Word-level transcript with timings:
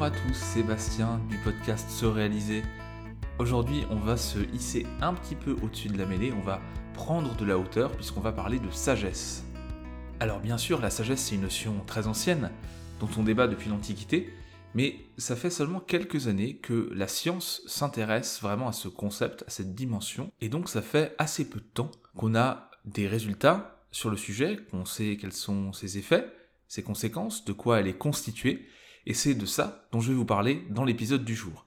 Bonjour 0.00 0.16
à 0.16 0.28
tous, 0.28 0.34
Sébastien 0.34 1.20
du 1.28 1.36
podcast 1.36 1.90
Se 1.90 2.06
Réaliser. 2.06 2.62
Aujourd'hui, 3.38 3.84
on 3.90 3.96
va 3.96 4.16
se 4.16 4.38
hisser 4.54 4.86
un 5.02 5.12
petit 5.12 5.34
peu 5.34 5.54
au-dessus 5.62 5.88
de 5.88 5.98
la 5.98 6.06
mêlée, 6.06 6.32
on 6.32 6.40
va 6.40 6.62
prendre 6.94 7.36
de 7.36 7.44
la 7.44 7.58
hauteur 7.58 7.92
puisqu'on 7.92 8.22
va 8.22 8.32
parler 8.32 8.58
de 8.58 8.70
sagesse. 8.70 9.44
Alors 10.18 10.40
bien 10.40 10.56
sûr, 10.56 10.80
la 10.80 10.88
sagesse 10.88 11.20
c'est 11.20 11.34
une 11.34 11.42
notion 11.42 11.84
très 11.86 12.06
ancienne 12.06 12.50
dont 12.98 13.10
on 13.18 13.24
débat 13.24 13.46
depuis 13.46 13.68
l'Antiquité, 13.68 14.32
mais 14.72 14.96
ça 15.18 15.36
fait 15.36 15.50
seulement 15.50 15.80
quelques 15.80 16.28
années 16.28 16.56
que 16.56 16.88
la 16.94 17.06
science 17.06 17.60
s'intéresse 17.66 18.40
vraiment 18.40 18.68
à 18.68 18.72
ce 18.72 18.88
concept, 18.88 19.44
à 19.48 19.50
cette 19.50 19.74
dimension, 19.74 20.32
et 20.40 20.48
donc 20.48 20.70
ça 20.70 20.80
fait 20.80 21.14
assez 21.18 21.46
peu 21.46 21.60
de 21.60 21.68
temps 21.74 21.90
qu'on 22.16 22.34
a 22.34 22.70
des 22.86 23.06
résultats 23.06 23.84
sur 23.90 24.08
le 24.08 24.16
sujet, 24.16 24.60
qu'on 24.70 24.86
sait 24.86 25.18
quels 25.20 25.34
sont 25.34 25.74
ses 25.74 25.98
effets, 25.98 26.26
ses 26.68 26.82
conséquences, 26.82 27.44
de 27.44 27.52
quoi 27.52 27.80
elle 27.80 27.86
est 27.86 27.98
constituée, 27.98 28.66
et 29.06 29.14
c'est 29.14 29.34
de 29.34 29.46
ça 29.46 29.88
dont 29.92 30.00
je 30.00 30.08
vais 30.10 30.16
vous 30.16 30.24
parler 30.24 30.66
dans 30.70 30.84
l'épisode 30.84 31.24
du 31.24 31.34
jour. 31.34 31.66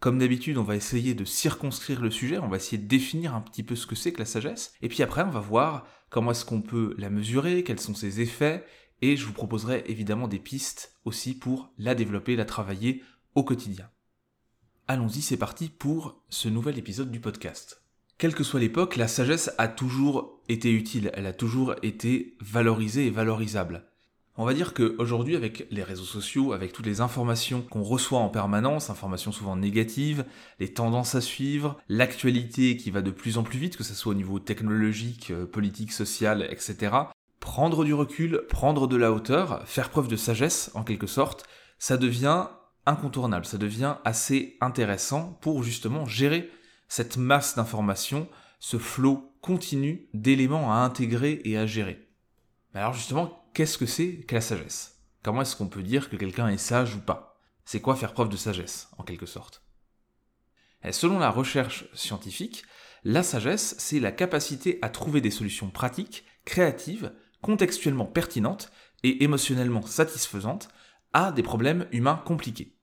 Comme 0.00 0.18
d'habitude, 0.18 0.58
on 0.58 0.64
va 0.64 0.76
essayer 0.76 1.14
de 1.14 1.24
circonscrire 1.24 2.00
le 2.00 2.10
sujet, 2.10 2.38
on 2.38 2.48
va 2.48 2.58
essayer 2.58 2.78
de 2.78 2.86
définir 2.86 3.34
un 3.34 3.40
petit 3.40 3.62
peu 3.62 3.74
ce 3.74 3.86
que 3.86 3.94
c'est 3.94 4.12
que 4.12 4.18
la 4.18 4.26
sagesse, 4.26 4.74
et 4.82 4.88
puis 4.88 5.02
après 5.02 5.22
on 5.22 5.30
va 5.30 5.40
voir 5.40 5.86
comment 6.10 6.32
est-ce 6.32 6.44
qu'on 6.44 6.62
peut 6.62 6.94
la 6.98 7.10
mesurer, 7.10 7.64
quels 7.64 7.80
sont 7.80 7.94
ses 7.94 8.20
effets, 8.20 8.64
et 9.00 9.16
je 9.16 9.26
vous 9.26 9.32
proposerai 9.32 9.84
évidemment 9.86 10.28
des 10.28 10.38
pistes 10.38 10.94
aussi 11.04 11.36
pour 11.36 11.72
la 11.78 11.94
développer, 11.94 12.36
la 12.36 12.44
travailler 12.44 13.02
au 13.34 13.44
quotidien. 13.44 13.88
Allons-y, 14.86 15.22
c'est 15.22 15.38
parti 15.38 15.70
pour 15.70 16.22
ce 16.28 16.48
nouvel 16.48 16.78
épisode 16.78 17.10
du 17.10 17.18
podcast. 17.18 17.82
Quelle 18.18 18.34
que 18.34 18.44
soit 18.44 18.60
l'époque, 18.60 18.96
la 18.96 19.08
sagesse 19.08 19.50
a 19.58 19.66
toujours 19.66 20.42
été 20.48 20.70
utile, 20.70 21.10
elle 21.14 21.26
a 21.26 21.32
toujours 21.32 21.74
été 21.82 22.36
valorisée 22.40 23.06
et 23.06 23.10
valorisable. 23.10 23.86
On 24.36 24.44
va 24.44 24.54
dire 24.54 24.74
qu'aujourd'hui, 24.74 25.36
avec 25.36 25.68
les 25.70 25.84
réseaux 25.84 26.02
sociaux, 26.02 26.52
avec 26.52 26.72
toutes 26.72 26.86
les 26.86 27.00
informations 27.00 27.62
qu'on 27.62 27.84
reçoit 27.84 28.18
en 28.18 28.28
permanence, 28.28 28.90
informations 28.90 29.30
souvent 29.30 29.54
négatives, 29.54 30.24
les 30.58 30.72
tendances 30.72 31.14
à 31.14 31.20
suivre, 31.20 31.78
l'actualité 31.88 32.76
qui 32.76 32.90
va 32.90 33.00
de 33.00 33.12
plus 33.12 33.38
en 33.38 33.44
plus 33.44 33.60
vite, 33.60 33.76
que 33.76 33.84
ce 33.84 33.94
soit 33.94 34.10
au 34.10 34.16
niveau 34.16 34.40
technologique, 34.40 35.30
euh, 35.30 35.46
politique, 35.46 35.92
social, 35.92 36.48
etc., 36.50 36.96
prendre 37.38 37.84
du 37.84 37.94
recul, 37.94 38.42
prendre 38.48 38.88
de 38.88 38.96
la 38.96 39.12
hauteur, 39.12 39.62
faire 39.68 39.90
preuve 39.90 40.08
de 40.08 40.16
sagesse, 40.16 40.72
en 40.74 40.82
quelque 40.82 41.06
sorte, 41.06 41.46
ça 41.78 41.96
devient 41.96 42.48
incontournable, 42.86 43.44
ça 43.44 43.58
devient 43.58 43.96
assez 44.04 44.56
intéressant 44.60 45.38
pour 45.42 45.62
justement 45.62 46.06
gérer 46.06 46.50
cette 46.88 47.18
masse 47.18 47.54
d'informations, 47.54 48.28
ce 48.58 48.78
flot 48.78 49.32
continu 49.42 50.08
d'éléments 50.12 50.72
à 50.72 50.78
intégrer 50.78 51.40
et 51.44 51.56
à 51.56 51.66
gérer. 51.66 52.08
Alors 52.74 52.94
justement, 52.94 53.43
qu'est-ce 53.54 53.78
que 53.78 53.86
c'est 53.86 54.16
que 54.26 54.34
la 54.34 54.40
sagesse? 54.40 54.98
Comment 55.22 55.42
est-ce 55.42 55.56
qu'on 55.56 55.68
peut 55.68 55.82
dire 55.82 56.10
que 56.10 56.16
quelqu'un 56.16 56.48
est 56.48 56.58
sage 56.58 56.96
ou 56.96 57.00
pas? 57.00 57.40
C'est 57.64 57.80
quoi 57.80 57.96
faire 57.96 58.12
preuve 58.12 58.28
de 58.28 58.36
sagesse, 58.36 58.88
en 58.98 59.04
quelque 59.04 59.26
sorte? 59.26 59.62
Et 60.84 60.92
Selon 60.92 61.18
la 61.18 61.30
recherche 61.30 61.86
scientifique, 61.94 62.64
la 63.04 63.22
sagesse, 63.22 63.74
c'est 63.78 64.00
la 64.00 64.12
capacité 64.12 64.78
à 64.82 64.90
trouver 64.90 65.20
des 65.20 65.30
solutions 65.30 65.70
pratiques, 65.70 66.24
créatives, 66.44 67.12
contextuellement 67.40 68.06
pertinentes 68.06 68.70
et 69.02 69.24
émotionnellement 69.24 69.82
satisfaisantes 69.82 70.68
à 71.12 71.32
des 71.32 71.42
problèmes 71.42 71.86
humains 71.92 72.22
compliqués. 72.26 72.76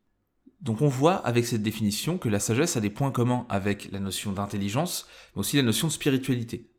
Donc 0.62 0.82
on 0.82 0.88
voit 0.88 1.16
avec 1.16 1.46
cette 1.46 1.64
définition 1.64 2.18
que 2.18 2.30
la 2.30 2.40
sagesse 2.40 2.78
a 2.78 2.82
des 2.82 2.92
points 2.92 3.12
communs 3.12 3.46
avec 3.50 3.92
la 3.92 4.00
notion 4.00 4.32
d'intelligence, 4.32 5.08
mais 5.36 5.42
aussi 5.42 5.58
la 5.58 5.64
notion 5.64 5.88
de 5.88 5.94
spiritualité. 5.94 6.72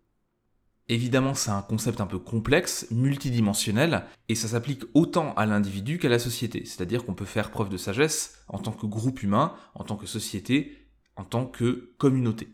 Évidemment, 0.88 1.34
c'est 1.34 1.50
un 1.50 1.62
concept 1.62 2.00
un 2.00 2.06
peu 2.06 2.18
complexe, 2.18 2.86
multidimensionnel, 2.90 4.04
et 4.28 4.34
ça 4.34 4.48
s'applique 4.48 4.82
autant 4.94 5.32
à 5.34 5.46
l'individu 5.46 5.98
qu'à 5.98 6.08
la 6.08 6.18
société. 6.18 6.64
C'est-à-dire 6.64 7.04
qu'on 7.04 7.14
peut 7.14 7.24
faire 7.24 7.50
preuve 7.50 7.68
de 7.68 7.76
sagesse 7.76 8.44
en 8.48 8.58
tant 8.58 8.72
que 8.72 8.86
groupe 8.86 9.22
humain, 9.22 9.54
en 9.74 9.84
tant 9.84 9.96
que 9.96 10.06
société, 10.06 10.88
en 11.16 11.24
tant 11.24 11.46
que 11.46 11.94
communauté. 11.98 12.48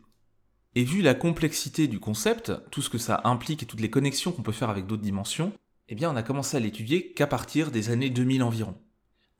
Et 0.75 0.85
vu 0.85 1.03
la 1.03 1.15
complexité 1.15 1.89
du 1.89 1.99
concept, 1.99 2.53
tout 2.71 2.83
ce 2.83 2.91
que 2.91 2.99
ça 2.99 3.23
implique 3.25 3.63
et 3.63 3.67
toutes 3.67 3.81
les 3.81 3.91
connexions 3.91 4.31
qu'on 4.33 4.43
peut 4.43 4.53
faire 4.53 4.71
avec 4.71 4.87
d'autres 4.87 5.03
dimensions, 5.03 5.53
eh 5.89 5.95
bien 5.95 6.11
on 6.11 6.17
a 6.17 6.23
commencé 6.23 6.57
à 6.57 6.61
l'étudier 6.61 7.13
qu'à 7.13 7.27
partir 7.27 7.71
des 7.71 7.91
années 7.91 8.11
2000 8.11 8.43
environ. 8.43 8.77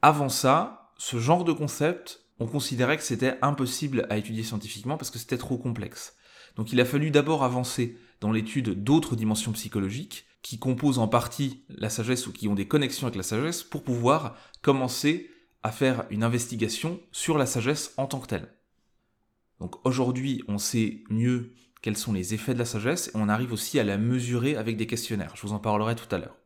Avant 0.01 0.31
ça, 0.31 0.93
ce 0.97 1.19
genre 1.19 1.45
de 1.45 1.53
concept, 1.53 2.25
on 2.41 2.47
considérait 2.47 2.97
que 2.97 3.03
c'était 3.03 3.39
impossible 3.43 4.07
à 4.11 4.17
étudier 4.17 4.43
scientifiquement 4.43 4.97
parce 4.97 5.11
que 5.11 5.19
c'était 5.19 5.39
trop 5.39 5.59
complexe. 5.59 6.17
Donc 6.57 6.73
il 6.73 6.81
a 6.81 6.85
fallu 6.85 7.11
d'abord 7.11 7.45
avancer 7.45 7.99
dans 8.21 8.33
l'étude 8.33 8.83
d'autres 8.83 9.17
dimensions 9.17 9.53
psychologiques 9.53 10.27
qui 10.43 10.59
composent 10.59 10.99
en 10.99 11.09
partie 11.09 11.65
la 11.69 11.91
sagesse 11.91 12.27
ou 12.27 12.33
qui 12.33 12.49
ont 12.49 12.55
des 12.55 12.69
connexions 12.69 13.07
avec 13.07 13.17
la 13.17 13.23
sagesse 13.23 13.63
pour 13.63 13.83
pouvoir 13.83 14.37
commencer 14.63 15.31
à 15.63 15.73
faire 15.73 16.07
une 16.11 16.23
investigation 16.23 17.01
sur 17.13 17.39
la 17.39 17.47
sagesse 17.47 17.93
en 17.97 18.07
tant 18.07 18.21
que 18.21 18.29
telle. 18.29 18.55
Donc 19.61 19.85
aujourd'hui, 19.85 20.43
on 20.49 20.59
sait 20.59 21.03
mieux 21.11 21.53
quels 21.83 21.97
sont 21.97 22.13
les 22.13 22.35
effets 22.35 22.55
de 22.55 22.59
la 22.59 22.65
sagesse 22.65 23.09
et 23.09 23.17
on 23.17 23.29
arrive 23.29 23.53
aussi 23.53 23.79
à 23.79 23.85
la 23.85 23.99
mesurer 23.99 24.57
avec 24.57 24.77
des 24.77 24.87
questionnaires. 24.87 25.35
Je 25.37 25.43
vous 25.43 25.53
en 25.53 25.59
parlerai 25.59 25.97
tout 25.97 26.13
à 26.15 26.19
l'heure. 26.19 26.37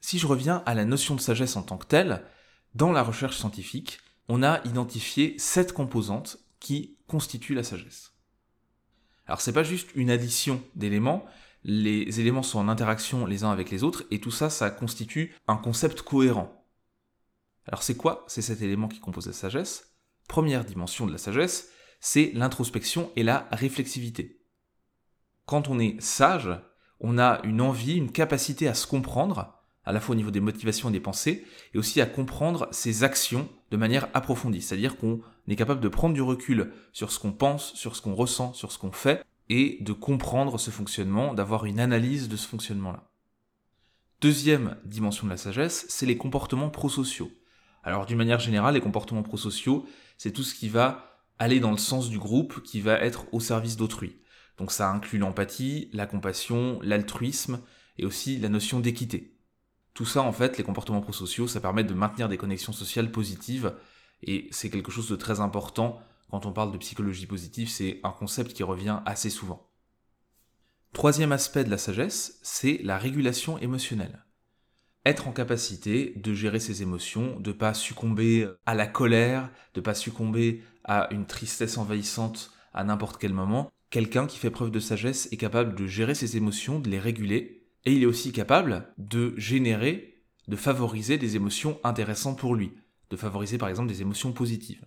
Si 0.00 0.18
je 0.18 0.26
reviens 0.26 0.62
à 0.66 0.74
la 0.74 0.84
notion 0.84 1.14
de 1.14 1.20
sagesse 1.20 1.56
en 1.56 1.62
tant 1.62 1.78
que 1.78 1.86
telle, 1.86 2.22
dans 2.74 2.92
la 2.92 3.02
recherche 3.02 3.36
scientifique, 3.36 3.98
on 4.28 4.42
a 4.42 4.60
identifié 4.66 5.34
sept 5.38 5.72
composantes 5.72 6.38
qui 6.60 6.98
constituent 7.06 7.54
la 7.54 7.62
sagesse. 7.62 8.12
Alors 9.28 9.40
c'est 9.40 9.52
pas 9.52 9.62
juste 9.62 9.90
une 9.94 10.10
addition 10.10 10.62
d'éléments, 10.74 11.24
les 11.62 12.20
éléments 12.20 12.42
sont 12.42 12.58
en 12.58 12.68
interaction 12.68 13.26
les 13.26 13.44
uns 13.44 13.50
avec 13.50 13.70
les 13.70 13.84
autres 13.84 14.04
et 14.10 14.20
tout 14.20 14.30
ça, 14.30 14.48
ça 14.48 14.70
constitue 14.70 15.34
un 15.46 15.56
concept 15.56 16.02
cohérent. 16.02 16.64
Alors 17.66 17.82
c'est 17.82 17.96
quoi? 17.96 18.24
C'est 18.26 18.42
cet 18.42 18.62
élément 18.62 18.88
qui 18.88 19.00
compose 19.00 19.26
la 19.26 19.34
sagesse. 19.34 19.94
Première 20.28 20.64
dimension 20.64 21.06
de 21.06 21.12
la 21.12 21.18
sagesse, 21.18 21.70
c'est 22.00 22.32
l'introspection 22.34 23.10
et 23.16 23.22
la 23.22 23.46
réflexivité. 23.52 24.40
Quand 25.44 25.68
on 25.68 25.78
est 25.78 26.00
sage, 26.00 26.48
on 27.00 27.18
a 27.18 27.40
une 27.44 27.60
envie, 27.60 27.96
une 27.96 28.12
capacité 28.12 28.68
à 28.68 28.74
se 28.74 28.86
comprendre, 28.86 29.54
à 29.84 29.92
la 29.92 30.00
fois 30.00 30.14
au 30.14 30.16
niveau 30.16 30.30
des 30.30 30.40
motivations 30.40 30.88
et 30.88 30.92
des 30.92 31.00
pensées, 31.00 31.44
et 31.74 31.78
aussi 31.78 32.00
à 32.00 32.06
comprendre 32.06 32.68
ses 32.70 33.04
actions 33.04 33.48
de 33.70 33.76
manière 33.76 34.08
approfondie. 34.14 34.62
C'est-à-dire 34.62 34.96
qu'on 34.96 35.20
est 35.52 35.56
capable 35.56 35.80
de 35.80 35.88
prendre 35.88 36.14
du 36.14 36.22
recul 36.22 36.72
sur 36.92 37.10
ce 37.10 37.18
qu'on 37.18 37.32
pense, 37.32 37.74
sur 37.74 37.96
ce 37.96 38.02
qu'on 38.02 38.14
ressent, 38.14 38.52
sur 38.52 38.72
ce 38.72 38.78
qu'on 38.78 38.92
fait, 38.92 39.24
et 39.48 39.78
de 39.80 39.92
comprendre 39.92 40.58
ce 40.58 40.70
fonctionnement, 40.70 41.34
d'avoir 41.34 41.64
une 41.64 41.80
analyse 41.80 42.28
de 42.28 42.36
ce 42.36 42.46
fonctionnement-là. 42.46 43.10
Deuxième 44.20 44.76
dimension 44.84 45.26
de 45.26 45.30
la 45.30 45.36
sagesse, 45.36 45.86
c'est 45.88 46.06
les 46.06 46.18
comportements 46.18 46.70
prosociaux. 46.70 47.30
Alors 47.82 48.04
d'une 48.04 48.18
manière 48.18 48.40
générale, 48.40 48.74
les 48.74 48.80
comportements 48.80 49.22
prosociaux, 49.22 49.86
c'est 50.16 50.32
tout 50.32 50.42
ce 50.42 50.54
qui 50.54 50.68
va 50.68 51.22
aller 51.38 51.60
dans 51.60 51.70
le 51.70 51.78
sens 51.78 52.10
du 52.10 52.18
groupe, 52.18 52.62
qui 52.62 52.80
va 52.80 52.94
être 53.00 53.26
au 53.32 53.40
service 53.40 53.76
d'autrui. 53.76 54.16
Donc 54.58 54.72
ça 54.72 54.90
inclut 54.90 55.18
l'empathie, 55.18 55.88
la 55.92 56.06
compassion, 56.06 56.80
l'altruisme 56.82 57.60
et 57.96 58.04
aussi 58.04 58.38
la 58.38 58.48
notion 58.48 58.80
d'équité. 58.80 59.36
Tout 59.94 60.04
ça, 60.04 60.22
en 60.22 60.32
fait, 60.32 60.58
les 60.58 60.64
comportements 60.64 61.00
prosociaux, 61.00 61.46
ça 61.46 61.60
permet 61.60 61.84
de 61.84 61.94
maintenir 61.94 62.28
des 62.28 62.36
connexions 62.36 62.72
sociales 62.72 63.10
positives, 63.10 63.74
et 64.22 64.48
c'est 64.50 64.70
quelque 64.70 64.90
chose 64.90 65.08
de 65.08 65.16
très 65.16 65.40
important 65.40 66.00
quand 66.30 66.44
on 66.44 66.52
parle 66.52 66.72
de 66.72 66.78
psychologie 66.78 67.26
positive, 67.26 67.68
c'est 67.68 68.00
un 68.02 68.10
concept 68.10 68.52
qui 68.52 68.62
revient 68.62 69.00
assez 69.06 69.30
souvent. 69.30 69.66
Troisième 70.92 71.32
aspect 71.32 71.64
de 71.64 71.70
la 71.70 71.78
sagesse, 71.78 72.38
c'est 72.42 72.80
la 72.82 72.98
régulation 72.98 73.58
émotionnelle. 73.58 74.24
Être 75.06 75.28
en 75.28 75.32
capacité 75.32 76.12
de 76.16 76.34
gérer 76.34 76.60
ses 76.60 76.82
émotions, 76.82 77.40
de 77.40 77.52
pas 77.52 77.72
succomber 77.72 78.46
à 78.66 78.74
la 78.74 78.86
colère, 78.86 79.50
de 79.74 79.80
pas 79.80 79.94
succomber 79.94 80.62
à 80.84 81.12
une 81.12 81.26
tristesse 81.26 81.78
envahissante 81.78 82.52
à 82.74 82.84
n'importe 82.84 83.18
quel 83.18 83.32
moment. 83.32 83.70
Quelqu'un 83.90 84.26
qui 84.26 84.38
fait 84.38 84.50
preuve 84.50 84.70
de 84.70 84.80
sagesse 84.80 85.28
est 85.32 85.38
capable 85.38 85.74
de 85.74 85.86
gérer 85.86 86.14
ses 86.14 86.36
émotions, 86.36 86.78
de 86.78 86.90
les 86.90 86.98
réguler 86.98 87.66
et 87.84 87.92
il 87.92 88.02
est 88.02 88.06
aussi 88.06 88.32
capable 88.32 88.92
de 88.98 89.32
générer, 89.38 90.22
de 90.46 90.56
favoriser 90.56 91.16
des 91.16 91.36
émotions 91.36 91.80
intéressantes 91.84 92.38
pour 92.38 92.54
lui, 92.54 92.72
de 93.10 93.16
favoriser 93.16 93.58
par 93.58 93.68
exemple 93.68 93.88
des 93.88 94.02
émotions 94.02 94.32
positives. 94.32 94.84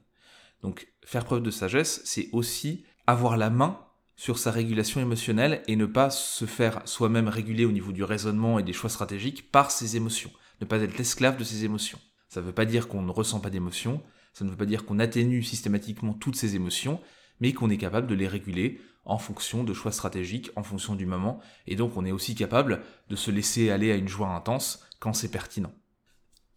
Donc 0.62 0.88
faire 1.03 1.25
preuve 1.25 1.41
de 1.41 1.51
sagesse, 1.51 2.01
c'est 2.06 2.29
aussi 2.31 2.85
avoir 3.07 3.38
la 3.38 3.50
main 3.50 3.79
sur 4.15 4.38
sa 4.38 4.51
régulation 4.51 5.01
émotionnelle 5.01 5.63
et 5.68 5.75
ne 5.75 5.85
pas 5.85 6.12
se 6.12 6.45
faire 6.45 6.81
soi-même 6.85 7.27
réguler 7.27 7.65
au 7.65 7.71
niveau 7.71 7.91
du 7.91 8.03
raisonnement 8.03 8.59
et 8.59 8.63
des 8.63 8.73
choix 8.73 8.89
stratégiques 8.89 9.51
par 9.51 9.71
ses 9.71 9.95
émotions, 9.95 10.31
ne 10.59 10.65
pas 10.65 10.79
être 10.81 10.97
l'esclave 10.97 11.38
de 11.38 11.44
ses 11.44 11.65
émotions. 11.65 12.00
Ça 12.29 12.41
ne 12.41 12.45
veut 12.45 12.53
pas 12.53 12.65
dire 12.65 12.88
qu'on 12.88 13.01
ne 13.01 13.12
ressent 13.12 13.39
pas 13.39 13.50
d'émotions, 13.50 14.01
ça 14.33 14.45
ne 14.45 14.51
veut 14.51 14.57
pas 14.57 14.65
dire 14.65 14.85
qu'on 14.85 15.00
atténue 15.00 15.44
systématiquement 15.44 16.13
toutes 16.13 16.35
ses 16.35 16.56
émotions, 16.56 17.01
mais 17.39 17.53
qu'on 17.53 17.69
est 17.69 17.77
capable 17.77 18.07
de 18.07 18.15
les 18.15 18.27
réguler 18.27 18.79
en 19.03 19.18
fonction 19.18 19.63
de 19.63 19.73
choix 19.73 19.91
stratégiques, 19.91 20.51
en 20.56 20.63
fonction 20.63 20.95
du 20.95 21.07
moment, 21.07 21.39
et 21.65 21.75
donc 21.75 21.97
on 21.97 22.06
est 22.06 22.12
aussi 22.12 22.35
capable 22.35 22.83
de 23.09 23.15
se 23.15 23.31
laisser 23.31 23.71
aller 23.71 23.91
à 23.91 23.95
une 23.95 24.07
joie 24.07 24.29
intense 24.29 24.85
quand 25.00 25.13
c'est 25.13 25.31
pertinent. 25.31 25.73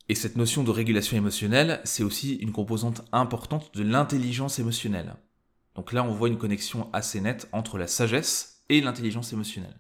Et 0.09 0.15
cette 0.15 0.37
notion 0.37 0.65
de 0.65 0.71
régulation 0.71 1.17
émotionnelle, 1.17 1.81
c'est 1.85 2.03
aussi 2.03 2.35
une 2.35 2.53
composante 2.53 3.03
importante 3.13 3.75
de 3.75 3.83
l'intelligence 3.83 4.59
émotionnelle. 4.59 5.17
Donc 5.75 5.93
là, 5.93 6.05
on 6.05 6.13
voit 6.13 6.29
une 6.29 6.39
connexion 6.39 6.91
assez 6.93 7.21
nette 7.21 7.49
entre 7.53 7.79
la 7.79 7.87
sagesse 7.87 8.63
et 8.69 8.81
l'intelligence 8.81 9.33
émotionnelle. 9.33 9.79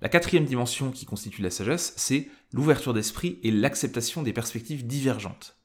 La 0.00 0.08
quatrième 0.08 0.44
dimension 0.44 0.90
qui 0.90 1.06
constitue 1.06 1.42
la 1.42 1.50
sagesse, 1.50 1.94
c'est 1.96 2.28
l'ouverture 2.52 2.92
d'esprit 2.92 3.38
et 3.44 3.52
l'acceptation 3.52 4.22
des 4.22 4.32
perspectives 4.32 4.86
divergentes. 4.86 5.56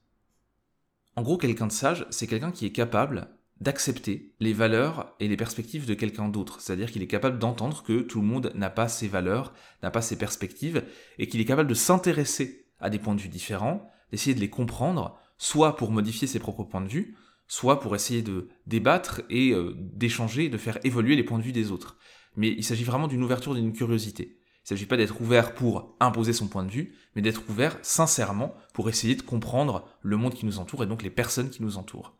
En 1.16 1.22
gros, 1.22 1.36
quelqu'un 1.36 1.66
de 1.66 1.72
sage, 1.72 2.06
c'est 2.10 2.28
quelqu'un 2.28 2.52
qui 2.52 2.64
est 2.64 2.72
capable 2.72 3.28
d'accepter 3.60 4.32
les 4.38 4.52
valeurs 4.52 5.16
et 5.18 5.26
les 5.26 5.36
perspectives 5.36 5.86
de 5.86 5.94
quelqu'un 5.94 6.28
d'autre. 6.28 6.60
C'est-à-dire 6.60 6.92
qu'il 6.92 7.02
est 7.02 7.08
capable 7.08 7.40
d'entendre 7.40 7.82
que 7.82 8.02
tout 8.02 8.20
le 8.20 8.26
monde 8.28 8.52
n'a 8.54 8.70
pas 8.70 8.86
ses 8.86 9.08
valeurs, 9.08 9.52
n'a 9.82 9.90
pas 9.90 10.02
ses 10.02 10.16
perspectives, 10.16 10.84
et 11.18 11.26
qu'il 11.26 11.40
est 11.40 11.44
capable 11.44 11.68
de 11.68 11.74
s'intéresser 11.74 12.67
à 12.80 12.90
des 12.90 12.98
points 12.98 13.14
de 13.14 13.20
vue 13.20 13.28
différents, 13.28 13.88
d'essayer 14.10 14.34
de 14.34 14.40
les 14.40 14.50
comprendre, 14.50 15.18
soit 15.36 15.76
pour 15.76 15.90
modifier 15.90 16.26
ses 16.26 16.38
propres 16.38 16.64
points 16.64 16.80
de 16.80 16.88
vue, 16.88 17.16
soit 17.46 17.80
pour 17.80 17.94
essayer 17.94 18.22
de 18.22 18.48
débattre 18.66 19.22
et 19.30 19.52
euh, 19.52 19.74
d'échanger, 19.76 20.48
de 20.48 20.58
faire 20.58 20.78
évoluer 20.84 21.16
les 21.16 21.24
points 21.24 21.38
de 21.38 21.42
vue 21.42 21.52
des 21.52 21.70
autres. 21.70 21.96
Mais 22.36 22.48
il 22.48 22.64
s'agit 22.64 22.84
vraiment 22.84 23.08
d'une 23.08 23.22
ouverture, 23.22 23.54
d'une 23.54 23.72
curiosité. 23.72 24.36
Il 24.68 24.74
ne 24.74 24.76
s'agit 24.76 24.86
pas 24.86 24.98
d'être 24.98 25.20
ouvert 25.20 25.54
pour 25.54 25.96
imposer 25.98 26.34
son 26.34 26.46
point 26.46 26.64
de 26.64 26.70
vue, 26.70 26.94
mais 27.16 27.22
d'être 27.22 27.42
ouvert 27.48 27.78
sincèrement 27.82 28.54
pour 28.74 28.90
essayer 28.90 29.14
de 29.14 29.22
comprendre 29.22 29.88
le 30.02 30.18
monde 30.18 30.34
qui 30.34 30.44
nous 30.44 30.58
entoure 30.58 30.82
et 30.82 30.86
donc 30.86 31.02
les 31.02 31.10
personnes 31.10 31.48
qui 31.48 31.62
nous 31.62 31.78
entourent. 31.78 32.14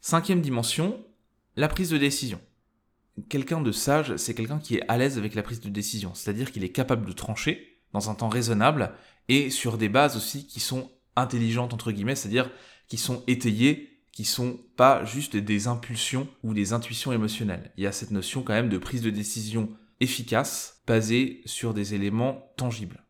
Cinquième 0.00 0.40
dimension, 0.40 1.02
la 1.56 1.68
prise 1.68 1.90
de 1.90 1.98
décision. 1.98 2.40
Quelqu'un 3.28 3.60
de 3.60 3.70
sage, 3.70 4.16
c'est 4.16 4.34
quelqu'un 4.34 4.58
qui 4.58 4.74
est 4.74 4.88
à 4.88 4.98
l'aise 4.98 5.18
avec 5.18 5.36
la 5.36 5.44
prise 5.44 5.60
de 5.60 5.70
décision, 5.70 6.14
c'est-à-dire 6.14 6.50
qu'il 6.50 6.64
est 6.64 6.72
capable 6.72 7.06
de 7.06 7.12
trancher 7.12 7.73
dans 7.94 8.10
un 8.10 8.14
temps 8.14 8.28
raisonnable 8.28 8.92
et 9.28 9.48
sur 9.48 9.78
des 9.78 9.88
bases 9.88 10.16
aussi 10.16 10.46
qui 10.46 10.60
sont 10.60 10.90
intelligentes 11.16 11.72
entre 11.72 11.92
guillemets, 11.92 12.16
c'est-à-dire 12.16 12.50
qui 12.88 12.98
sont 12.98 13.22
étayées, 13.26 14.02
qui 14.12 14.24
sont 14.24 14.60
pas 14.76 15.04
juste 15.04 15.36
des 15.36 15.66
impulsions 15.68 16.28
ou 16.42 16.52
des 16.52 16.74
intuitions 16.74 17.12
émotionnelles. 17.12 17.72
Il 17.78 17.84
y 17.84 17.86
a 17.86 17.92
cette 17.92 18.10
notion 18.10 18.42
quand 18.42 18.52
même 18.52 18.68
de 18.68 18.78
prise 18.78 19.00
de 19.00 19.10
décision 19.10 19.70
efficace, 20.00 20.82
basée 20.86 21.40
sur 21.46 21.72
des 21.72 21.94
éléments 21.94 22.52
tangibles. 22.56 23.04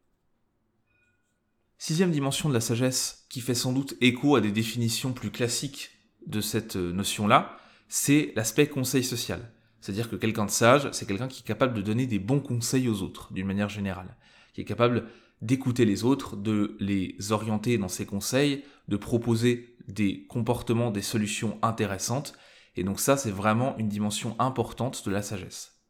Sixième 1.79 2.13
dimension 2.13 2.49
de 2.49 2.55
la 2.55 2.61
sagesse, 2.61 3.27
qui 3.29 3.41
fait 3.41 3.55
sans 3.55 3.73
doute 3.73 3.95
écho 4.01 4.37
à 4.37 4.41
des 4.41 4.53
définitions 4.53 5.13
plus 5.13 5.31
classiques 5.31 5.91
de 6.27 6.41
cette 6.41 6.77
notion-là, 6.77 7.59
c'est 7.89 8.33
l'aspect 8.37 8.69
conseil 8.69 9.03
social. 9.03 9.51
C'est-à-dire 9.81 10.09
que 10.09 10.17
quelqu'un 10.17 10.47
de 10.47 10.51
sage, 10.51 10.89
c'est 10.93 11.07
quelqu'un 11.07 11.29
qui 11.29 11.41
est 11.41 11.47
capable 11.47 11.75
de 11.75 11.83
donner 11.83 12.07
des 12.07 12.19
bons 12.19 12.41
conseils 12.41 12.89
aux 12.89 13.03
autres, 13.03 13.33
d'une 13.33 13.47
manière 13.47 13.69
générale, 13.69 14.17
qui 14.55 14.63
est 14.63 14.65
capable 14.65 15.09
d'écouter 15.43 15.85
les 15.85 16.05
autres, 16.05 16.37
de 16.37 16.77
les 16.81 17.17
orienter 17.31 17.77
dans 17.77 17.89
ses 17.89 18.07
conseils, 18.07 18.65
de 18.89 18.97
proposer 18.97 19.77
des 19.89 20.27
comportements, 20.27 20.91
des 20.91 21.03
solutions 21.03 21.59
intéressantes, 21.61 22.35
et 22.77 22.85
donc 22.85 22.99
ça, 22.99 23.17
c'est 23.17 23.31
vraiment 23.31 23.77
une 23.77 23.89
dimension 23.89 24.35
importante 24.39 25.07
de 25.07 25.13
la 25.13 25.23
sagesse. 25.23 25.83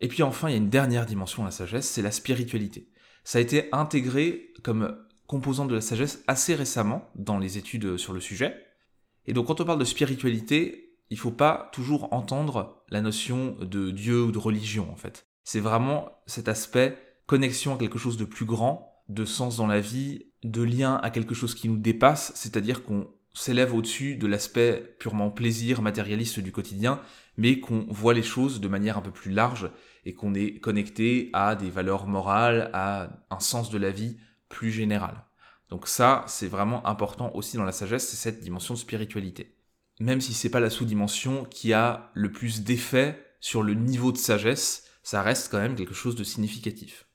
Et 0.00 0.08
puis 0.08 0.22
enfin, 0.22 0.48
il 0.48 0.52
y 0.52 0.54
a 0.54 0.58
une 0.58 0.70
dernière 0.70 1.06
dimension 1.06 1.42
de 1.42 1.48
la 1.48 1.52
sagesse, 1.52 1.88
c'est 1.88 2.02
la 2.02 2.12
spiritualité. 2.12 2.88
Ça 3.24 3.38
a 3.38 3.42
été 3.42 3.68
intégré 3.72 4.52
comme 4.62 4.96
composante 5.26 5.68
de 5.68 5.74
la 5.74 5.80
sagesse 5.80 6.22
assez 6.26 6.54
récemment 6.54 7.10
dans 7.14 7.38
les 7.38 7.58
études 7.58 7.96
sur 7.96 8.12
le 8.12 8.20
sujet, 8.20 8.54
et 9.26 9.32
donc 9.32 9.46
quand 9.46 9.60
on 9.60 9.64
parle 9.64 9.78
de 9.78 9.84
spiritualité, 9.84 10.96
il 11.10 11.14
ne 11.14 11.20
faut 11.20 11.30
pas 11.30 11.68
toujours 11.72 12.12
entendre 12.12 12.84
la 12.88 13.00
notion 13.00 13.56
de 13.60 13.90
Dieu 13.90 14.22
ou 14.22 14.32
de 14.32 14.38
religion 14.38 14.90
en 14.90 14.96
fait. 14.96 15.26
C'est 15.42 15.60
vraiment 15.60 16.10
cet 16.26 16.48
aspect 16.48 16.96
connexion 17.30 17.76
à 17.76 17.78
quelque 17.78 17.96
chose 18.00 18.16
de 18.16 18.24
plus 18.24 18.44
grand, 18.44 19.04
de 19.08 19.24
sens 19.24 19.58
dans 19.58 19.68
la 19.68 19.78
vie, 19.78 20.26
de 20.42 20.62
lien 20.62 20.96
à 20.96 21.10
quelque 21.10 21.32
chose 21.32 21.54
qui 21.54 21.68
nous 21.68 21.76
dépasse, 21.76 22.32
c'est-à-dire 22.34 22.82
qu'on 22.82 23.06
s'élève 23.34 23.72
au-dessus 23.72 24.16
de 24.16 24.26
l'aspect 24.26 24.96
purement 24.98 25.30
plaisir 25.30 25.80
matérialiste 25.80 26.40
du 26.40 26.50
quotidien, 26.50 27.00
mais 27.36 27.60
qu'on 27.60 27.86
voit 27.88 28.14
les 28.14 28.24
choses 28.24 28.60
de 28.60 28.66
manière 28.66 28.98
un 28.98 29.00
peu 29.00 29.12
plus 29.12 29.30
large 29.30 29.70
et 30.04 30.12
qu'on 30.12 30.34
est 30.34 30.58
connecté 30.58 31.30
à 31.32 31.54
des 31.54 31.70
valeurs 31.70 32.08
morales, 32.08 32.68
à 32.72 33.10
un 33.30 33.38
sens 33.38 33.70
de 33.70 33.78
la 33.78 33.92
vie 33.92 34.16
plus 34.48 34.72
général. 34.72 35.24
Donc 35.68 35.86
ça, 35.86 36.24
c'est 36.26 36.48
vraiment 36.48 36.84
important 36.84 37.30
aussi 37.36 37.56
dans 37.56 37.62
la 37.62 37.70
sagesse, 37.70 38.08
c'est 38.08 38.16
cette 38.16 38.40
dimension 38.40 38.74
de 38.74 38.80
spiritualité. 38.80 39.54
Même 40.00 40.20
si 40.20 40.34
c'est 40.34 40.50
pas 40.50 40.58
la 40.58 40.68
sous-dimension 40.68 41.44
qui 41.44 41.74
a 41.74 42.10
le 42.14 42.32
plus 42.32 42.64
d'effet 42.64 43.24
sur 43.38 43.62
le 43.62 43.74
niveau 43.74 44.10
de 44.10 44.18
sagesse, 44.18 44.88
ça 45.04 45.22
reste 45.22 45.48
quand 45.48 45.60
même 45.60 45.76
quelque 45.76 45.94
chose 45.94 46.16
de 46.16 46.24
significatif. 46.24 47.06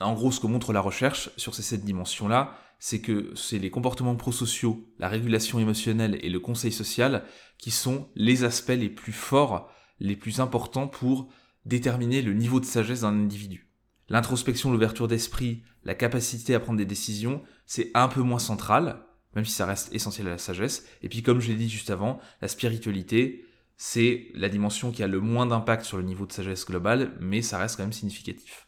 En 0.00 0.14
gros, 0.14 0.32
ce 0.32 0.40
que 0.40 0.46
montre 0.46 0.72
la 0.72 0.80
recherche 0.80 1.30
sur 1.36 1.54
ces 1.54 1.62
sept 1.62 1.84
dimensions-là, 1.84 2.56
c'est 2.78 3.00
que 3.00 3.32
c'est 3.34 3.58
les 3.58 3.70
comportements 3.70 4.16
prosociaux, 4.16 4.92
la 4.98 5.08
régulation 5.08 5.58
émotionnelle 5.58 6.18
et 6.22 6.28
le 6.28 6.40
conseil 6.40 6.72
social 6.72 7.24
qui 7.58 7.70
sont 7.70 8.08
les 8.14 8.44
aspects 8.44 8.68
les 8.70 8.90
plus 8.90 9.12
forts, 9.12 9.70
les 10.00 10.16
plus 10.16 10.40
importants 10.40 10.88
pour 10.88 11.28
déterminer 11.64 12.20
le 12.20 12.34
niveau 12.34 12.60
de 12.60 12.66
sagesse 12.66 13.00
d'un 13.02 13.14
individu. 13.14 13.70
L'introspection, 14.08 14.70
l'ouverture 14.70 15.08
d'esprit, 15.08 15.62
la 15.84 15.94
capacité 15.94 16.54
à 16.54 16.60
prendre 16.60 16.78
des 16.78 16.84
décisions, 16.84 17.42
c'est 17.64 17.90
un 17.94 18.08
peu 18.08 18.20
moins 18.20 18.38
central, 18.38 19.06
même 19.34 19.44
si 19.44 19.52
ça 19.52 19.66
reste 19.66 19.94
essentiel 19.94 20.26
à 20.26 20.30
la 20.30 20.38
sagesse. 20.38 20.86
Et 21.02 21.08
puis 21.08 21.22
comme 21.22 21.40
je 21.40 21.48
l'ai 21.48 21.58
dit 21.58 21.70
juste 21.70 21.90
avant, 21.90 22.20
la 22.42 22.48
spiritualité, 22.48 23.46
c'est 23.76 24.28
la 24.34 24.48
dimension 24.48 24.92
qui 24.92 25.02
a 25.02 25.08
le 25.08 25.20
moins 25.20 25.46
d'impact 25.46 25.84
sur 25.84 25.96
le 25.96 26.02
niveau 26.02 26.26
de 26.26 26.32
sagesse 26.32 26.66
globale, 26.66 27.16
mais 27.20 27.42
ça 27.42 27.58
reste 27.58 27.76
quand 27.76 27.82
même 27.82 27.92
significatif. 27.92 28.63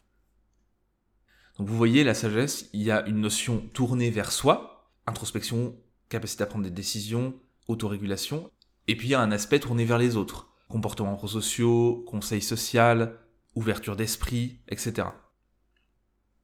Donc 1.57 1.67
vous 1.67 1.77
voyez, 1.77 2.03
la 2.03 2.13
sagesse, 2.13 2.69
il 2.73 2.83
y 2.83 2.91
a 2.91 3.05
une 3.07 3.19
notion 3.19 3.61
tournée 3.73 4.11
vers 4.11 4.31
soi, 4.31 4.91
introspection, 5.07 5.75
capacité 6.09 6.43
à 6.43 6.45
prendre 6.45 6.63
des 6.63 6.71
décisions, 6.71 7.39
autorégulation, 7.67 8.51
et 8.87 8.95
puis 8.95 9.07
il 9.07 9.11
y 9.11 9.15
a 9.15 9.21
un 9.21 9.31
aspect 9.31 9.59
tourné 9.59 9.83
vers 9.83 9.97
les 9.97 10.15
autres, 10.15 10.49
comportements 10.69 11.15
prosociaux, 11.15 12.03
conseil 12.07 12.41
social, 12.41 13.19
ouverture 13.55 13.95
d'esprit, 13.95 14.59
etc. 14.69 15.07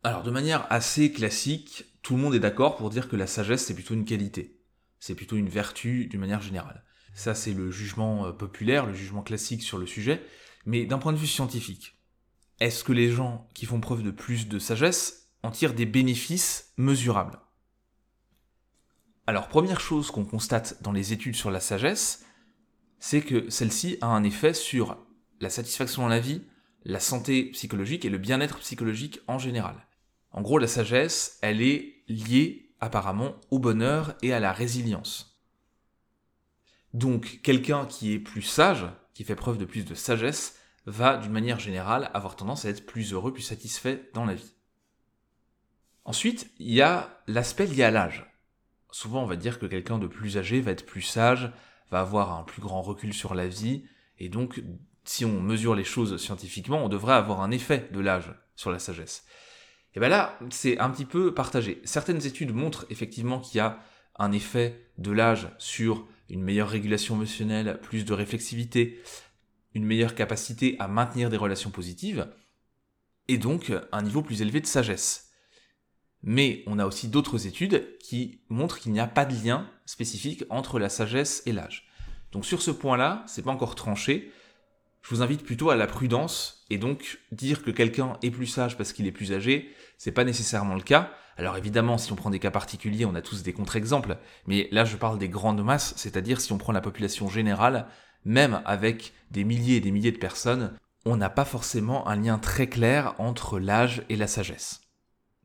Alors 0.04 0.24
de 0.24 0.32
manière 0.32 0.66
assez 0.72 1.12
classique, 1.12 1.86
tout 2.02 2.16
le 2.16 2.22
monde 2.22 2.36
est 2.36 2.40
d'accord 2.40 2.76
pour 2.76 2.90
dire 2.90 3.08
que 3.08 3.16
la 3.16 3.28
sagesse 3.28 3.66
c'est 3.66 3.76
plutôt 3.76 3.94
une 3.94 4.06
qualité, 4.06 4.60
c'est 5.00 5.16
plutôt 5.16 5.38
une 5.38 5.48
vertu 5.48 6.08
d'une 6.08 6.20
manière 6.20 6.42
générale. 6.42 6.84
Ça 7.14 7.36
c'est 7.36 7.54
le 7.54 7.70
jugement 7.70 8.26
euh, 8.26 8.32
populaire, 8.32 8.88
le 8.88 8.94
jugement 8.94 9.22
classique 9.22 9.62
sur 9.62 9.78
le 9.78 9.86
sujet, 9.86 10.22
mais 10.66 10.86
d'un 10.86 10.98
point 10.98 11.14
de 11.14 11.18
vue 11.18 11.28
scientifique, 11.28 12.03
est-ce 12.64 12.86
que 12.86 12.94
les 12.94 13.12
gens 13.12 13.50
qui 13.54 13.66
font 13.66 13.82
preuve 13.82 14.04
de 14.04 14.12
plus 14.12 14.48
de 14.48 14.58
sagesse 14.58 15.34
en 15.44 15.52
tirent 15.52 15.74
des 15.74 15.86
bénéfices 15.86 16.72
mesurables? 16.78 17.42
Alors 19.28 19.50
première 19.50 19.82
chose 19.82 20.12
qu'on 20.12 20.24
constate 20.24 20.82
dans 20.82 20.94
les 20.94 21.12
études 21.12 21.36
sur 21.36 21.52
la 21.52 21.60
sagesse, 21.60 22.26
c'est 23.00 23.20
que 23.20 23.50
celle-ci 23.50 23.98
a 24.00 24.08
un 24.08 24.24
effet 24.24 24.54
sur 24.54 24.98
la 25.42 25.50
satisfaction 25.50 26.04
dans 26.04 26.08
la 26.08 26.22
vie, 26.22 26.42
la 26.86 27.02
santé 27.02 27.52
psychologique 27.52 28.06
et 28.06 28.10
le 28.10 28.18
bien-être 28.18 28.60
psychologique 28.60 29.20
en 29.28 29.40
général. 29.40 29.76
En 30.32 30.42
gros, 30.42 30.58
la 30.58 30.68
sagesse, 30.68 31.40
elle 31.42 31.62
est 31.62 32.04
liée 32.08 32.74
apparemment 32.80 33.36
au 33.52 33.60
bonheur 33.60 34.16
et 34.22 34.32
à 34.32 34.40
la 34.40 34.54
résilience. 34.54 35.38
Donc, 36.94 37.42
quelqu'un 37.44 37.86
qui 37.86 38.14
est 38.14 38.20
plus 38.20 38.42
sage, 38.42 38.86
qui 39.14 39.26
fait 39.26 39.36
preuve 39.36 39.58
de 39.58 39.66
plus 39.66 39.84
de 39.84 39.96
sagesse, 39.96 40.58
va 40.86 41.18
d'une 41.18 41.32
manière 41.32 41.60
générale 41.60 42.10
avoir 42.14 42.36
tendance 42.36 42.66
à 42.66 42.70
être 42.70 42.86
plus 42.86 43.14
heureux, 43.14 43.34
plus 43.34 43.42
satisfait 43.42 44.10
dans 44.14 44.26
la 44.26 44.36
vie. 44.36 44.54
Ensuite, 46.06 46.52
il 46.60 46.74
y 46.74 46.82
a 46.82 47.22
l'aspect 47.28 47.66
lié 47.66 47.84
à 47.84 47.92
l'âge. 47.92 48.30
Souvent, 48.92 49.24
on 49.24 49.28
va 49.28 49.38
dire 49.38 49.60
que 49.60 49.66
quelqu'un 49.66 49.98
de 49.98 50.08
plus 50.08 50.38
âgé 50.38 50.62
va 50.62 50.72
être 50.72 50.86
plus 50.86 51.02
sage, 51.02 51.52
va 51.90 52.02
avoir 52.02 52.38
un 52.38 52.44
plus 52.44 52.62
grand 52.62 52.82
recul 52.82 53.14
sur 53.14 53.34
la 53.34 53.48
vie, 53.48 53.86
et 54.20 54.30
donc, 54.30 54.62
si 55.06 55.26
on 55.26 55.42
mesure 55.42 55.76
les 55.76 55.84
choses 55.84 56.18
scientifiquement, 56.18 56.84
on 56.84 56.90
devrait 56.90 57.14
avoir 57.14 57.42
un 57.42 57.52
effet 57.52 57.90
de 57.92 58.00
l'âge 58.00 58.34
sur 58.56 58.72
la 58.72 58.80
sagesse. 58.80 59.26
Et 59.96 60.00
bien 60.00 60.10
là, 60.10 60.38
c'est 60.50 60.80
un 60.80 60.90
petit 60.90 61.06
peu 61.06 61.34
partagé. 61.34 61.82
Certaines 61.84 62.26
études 62.26 62.54
montrent 62.54 62.86
effectivement 62.90 63.40
qu'il 63.40 63.58
y 63.58 63.62
a 63.62 63.80
un 64.18 64.32
effet 64.32 64.88
de 64.98 65.12
l'âge 65.12 65.50
sur 65.58 66.08
une 66.30 66.44
meilleure 66.44 66.70
régulation 66.70 67.16
émotionnelle, 67.16 67.80
plus 67.82 68.06
de 68.06 68.14
réflexivité, 68.14 69.02
une 69.74 69.86
meilleure 69.86 70.16
capacité 70.16 70.76
à 70.80 70.88
maintenir 70.88 71.30
des 71.30 71.38
relations 71.38 71.72
positives, 71.72 72.28
et 73.28 73.38
donc 73.38 73.72
un 73.92 74.02
niveau 74.02 74.22
plus 74.22 74.42
élevé 74.42 74.62
de 74.62 74.66
sagesse. 74.66 75.32
Mais 76.22 76.64
on 76.68 76.80
a 76.80 76.86
aussi 76.86 77.08
d'autres 77.08 77.48
études 77.48 77.98
qui 77.98 78.42
montrent 78.50 78.80
qu'il 78.80 78.92
n'y 78.92 79.00
a 79.00 79.08
pas 79.08 79.26
de 79.26 79.34
lien 79.44 79.70
spécifique 79.86 80.46
entre 80.50 80.80
la 80.80 80.90
sagesse 80.90 81.44
et 81.46 81.52
l'âge. 81.52 81.88
Donc 82.32 82.46
sur 82.46 82.62
ce 82.62 82.72
point-là, 82.72 83.24
c'est 83.28 83.44
pas 83.44 83.52
encore 83.52 83.76
tranché, 83.76 84.32
je 85.04 85.10
vous 85.14 85.22
invite 85.22 85.44
plutôt 85.44 85.70
à 85.70 85.76
la 85.76 85.86
prudence 85.86 86.66
et 86.70 86.78
donc 86.78 87.20
dire 87.34 87.62
que 87.62 87.72
quelqu'un 87.72 88.18
est 88.24 88.32
plus 88.32 88.48
sage 88.48 88.78
parce 88.78 88.94
qu'il 88.94 89.06
est 89.06 89.12
plus 89.12 89.34
âgé, 89.34 89.70
c'est 89.98 90.14
pas 90.14 90.24
nécessairement 90.24 90.76
le 90.76 90.82
cas. 90.82 91.12
Alors 91.36 91.58
évidemment, 91.58 91.98
si 91.98 92.12
on 92.14 92.16
prend 92.16 92.30
des 92.30 92.40
cas 92.40 92.52
particuliers, 92.52 93.06
on 93.06 93.14
a 93.14 93.22
tous 93.22 93.44
des 93.44 93.52
contre-exemples, 93.52 94.18
mais 94.48 94.70
là 94.72 94.86
je 94.86 94.96
parle 94.96 95.18
des 95.20 95.28
grandes 95.28 95.64
masses, 95.64 95.94
c'est-à-dire 95.98 96.40
si 96.40 96.54
on 96.54 96.58
prend 96.58 96.72
la 96.72 96.80
population 96.80 97.28
générale, 97.28 97.88
même 98.26 98.62
avec 98.66 99.14
des 99.32 99.44
milliers 99.44 99.78
et 99.78 99.82
des 99.82 99.92
milliers 99.92 100.12
de 100.12 100.18
personnes, 100.18 100.78
on 101.06 101.18
n'a 101.18 101.30
pas 101.30 101.46
forcément 101.46 102.08
un 102.08 102.16
lien 102.16 102.40
très 102.40 102.68
clair 102.68 103.16
entre 103.18 103.60
l'âge 103.60 104.04
et 104.10 104.16
la 104.16 104.28
sagesse. 104.28 104.82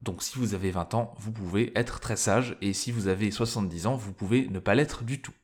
Donc 0.03 0.23
si 0.23 0.39
vous 0.39 0.55
avez 0.55 0.71
20 0.71 0.95
ans, 0.95 1.15
vous 1.19 1.33
pouvez 1.33 1.73
être 1.77 2.01
très 2.01 2.17
sage, 2.17 2.57
et 2.61 2.73
si 2.73 2.93
vous 2.93 3.09
avez 3.09 3.31
70 3.31 3.87
ans, 3.87 3.97
vous 3.97 4.13
pouvez 4.13 4.49
ne 4.49 4.61
pas 4.61 4.75
l'être 4.75 5.03
du 5.03 5.21
tout. 5.21 5.35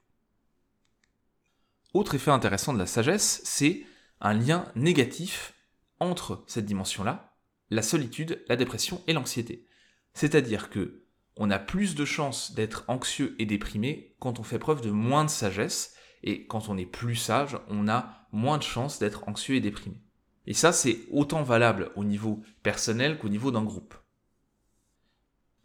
Autre 1.92 2.14
effet 2.14 2.30
intéressant 2.30 2.72
de 2.72 2.78
la 2.78 2.86
sagesse, 2.86 3.40
c'est 3.44 3.84
un 4.20 4.34
lien 4.34 4.66
négatif 4.76 5.54
entre 6.00 6.44
cette 6.46 6.66
dimension-là, 6.66 7.34
la 7.70 7.82
solitude, 7.82 8.44
la 8.48 8.56
dépression 8.56 9.02
et 9.06 9.12
l'anxiété. 9.12 9.66
C'est-à-dire 10.12 10.70
que 10.70 11.04
on 11.36 11.50
a 11.50 11.58
plus 11.58 11.96
de 11.96 12.04
chances 12.04 12.54
d'être 12.54 12.84
anxieux 12.86 13.34
et 13.40 13.46
déprimé 13.46 14.14
quand 14.20 14.38
on 14.38 14.44
fait 14.44 14.60
preuve 14.60 14.82
de 14.82 14.90
moins 14.90 15.24
de 15.24 15.30
sagesse, 15.30 15.94
et 16.24 16.46
quand 16.46 16.68
on 16.68 16.78
est 16.78 16.86
plus 16.86 17.16
sage, 17.16 17.56
on 17.68 17.86
a 17.86 18.26
moins 18.32 18.58
de 18.58 18.62
chances 18.62 18.98
d'être 18.98 19.28
anxieux 19.28 19.56
et 19.56 19.60
déprimé. 19.60 20.00
Et 20.46 20.54
ça, 20.54 20.72
c'est 20.72 21.00
autant 21.12 21.42
valable 21.42 21.92
au 21.96 22.04
niveau 22.04 22.42
personnel 22.62 23.18
qu'au 23.18 23.28
niveau 23.28 23.50
d'un 23.50 23.62
groupe. 23.62 23.94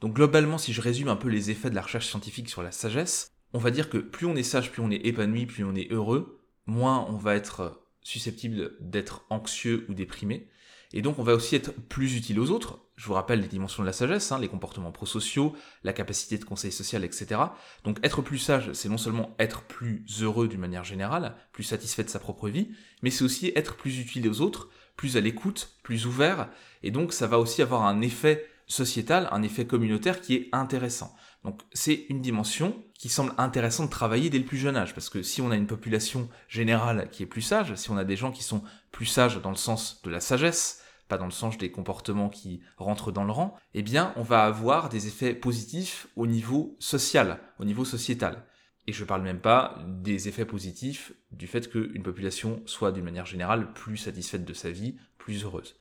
Donc 0.02 0.14
globalement, 0.14 0.58
si 0.58 0.74
je 0.74 0.82
résume 0.82 1.08
un 1.08 1.16
peu 1.16 1.30
les 1.30 1.50
effets 1.50 1.70
de 1.70 1.76
la 1.76 1.82
recherche 1.82 2.08
scientifique 2.08 2.50
sur 2.50 2.62
la 2.62 2.72
sagesse, 2.72 3.32
on 3.54 3.58
va 3.58 3.72
dire 3.72 3.90
que 3.90 3.98
plus 3.98 4.28
on 4.28 4.36
est 4.36 4.44
sage, 4.44 4.72
plus 4.72 4.82
on 4.82 4.92
est 4.92 5.06
épanoui, 5.06 5.46
plus 5.46 5.64
on 5.64 5.76
est 5.76 5.92
heureux, 5.92 6.42
moins 6.66 7.06
on 7.10 7.18
va 7.18 7.36
être 7.36 7.82
susceptible 8.02 8.76
d'être 8.80 9.26
anxieux 9.30 9.86
ou 9.90 9.94
déprimé. 9.94 10.50
Et 10.94 11.02
donc 11.02 11.20
on 11.20 11.24
va 11.24 11.36
aussi 11.36 11.56
être 11.56 11.74
plus 11.88 12.16
utile 12.16 12.40
aux 12.40 12.52
autres. 12.52 12.86
Je 13.00 13.06
vous 13.06 13.14
rappelle 13.14 13.40
les 13.40 13.48
dimensions 13.48 13.82
de 13.82 13.88
la 13.88 13.94
sagesse, 13.94 14.30
hein, 14.34 14.40
les 14.40 14.50
comportements 14.50 14.92
prosociaux, 14.92 15.56
la 15.86 15.94
capacité 15.94 16.38
de 16.38 16.44
conseil 16.44 16.74
social, 16.74 17.06
etc. 17.06 17.40
Donc 17.86 17.98
être 18.04 18.22
plus 18.22 18.40
sage, 18.40 18.74
c'est 18.74 18.90
non 18.90 18.98
seulement 18.98 19.34
être 19.40 19.62
plus 19.62 20.04
heureux 20.22 20.50
d'une 20.50 20.60
manière 20.60 20.84
générale, 20.84 21.34
plus 21.54 21.64
satisfait 21.64 22.04
de 22.04 22.10
sa 22.10 22.20
propre 22.20 22.50
vie, 22.50 22.72
mais 23.02 23.10
c'est 23.10 23.24
aussi 23.24 23.54
être 23.56 23.78
plus 23.78 24.00
utile 24.00 24.28
aux 24.28 24.42
autres, 24.42 24.68
plus 24.98 25.16
à 25.16 25.22
l'écoute, 25.22 25.78
plus 25.82 26.08
ouvert, 26.08 26.50
et 26.84 26.92
donc 26.92 27.14
ça 27.14 27.26
va 27.26 27.40
aussi 27.40 27.62
avoir 27.62 27.84
un 27.86 28.02
effet 28.02 28.46
sociétal, 28.68 29.30
un 29.32 29.44
effet 29.44 29.66
communautaire 29.66 30.20
qui 30.20 30.36
est 30.36 30.50
intéressant. 30.52 31.16
Donc 31.46 31.62
c'est 31.72 32.06
une 32.10 32.20
dimension 32.20 32.84
qui 32.96 33.08
semble 33.08 33.32
intéressante 33.38 33.86
de 33.86 33.92
travailler 33.92 34.30
dès 34.30 34.40
le 34.40 34.46
plus 34.46 34.58
jeune 34.58 34.76
âge, 34.76 34.94
parce 34.94 35.08
que 35.10 35.24
si 35.24 35.42
on 35.42 35.52
a 35.52 35.56
une 35.56 35.68
population 35.68 36.28
générale 36.50 37.08
qui 37.14 37.24
est 37.24 37.28
plus 37.28 37.44
sage, 37.44 37.76
si 37.76 37.92
on 37.92 37.98
a 37.98 38.04
des 38.04 38.18
gens 38.18 38.34
qui 38.34 38.44
sont 38.44 38.62
plus 38.92 39.06
sages 39.06 39.42
dans 39.42 39.52
le 39.52 39.56
sens 39.56 40.02
de 40.04 40.10
la 40.10 40.20
sagesse, 40.20 40.82
pas 41.10 41.18
dans 41.18 41.26
le 41.26 41.32
sens 41.32 41.58
des 41.58 41.72
comportements 41.72 42.30
qui 42.30 42.62
rentrent 42.78 43.12
dans 43.12 43.26
le 43.26 43.32
rang, 43.32 43.56
eh 43.74 43.82
bien 43.82 44.14
on 44.16 44.24
va 44.24 44.46
avoir 44.46 44.88
des 44.88 45.08
effets 45.08 45.34
positifs 45.34 46.08
au 46.16 46.28
niveau 46.28 46.78
social, 46.80 47.40
au 47.60 47.66
niveau 47.66 47.84
sociétal. 47.84 48.46
Et 48.88 48.94
je 48.94 49.04
parle 49.04 49.24
même 49.24 49.42
pas 49.42 49.78
des 49.86 50.30
effets 50.30 50.46
positifs 50.46 51.12
du 51.32 51.48
fait 51.48 51.70
qu'une 51.70 52.04
population 52.04 52.62
soit 52.66 52.92
d'une 52.92 53.04
manière 53.04 53.26
générale 53.26 53.74
plus 53.74 53.98
satisfaite 53.98 54.46
de 54.46 54.54
sa 54.54 54.72
vie, 54.72 54.96
plus 55.18 55.44
heureuse. 55.44 55.76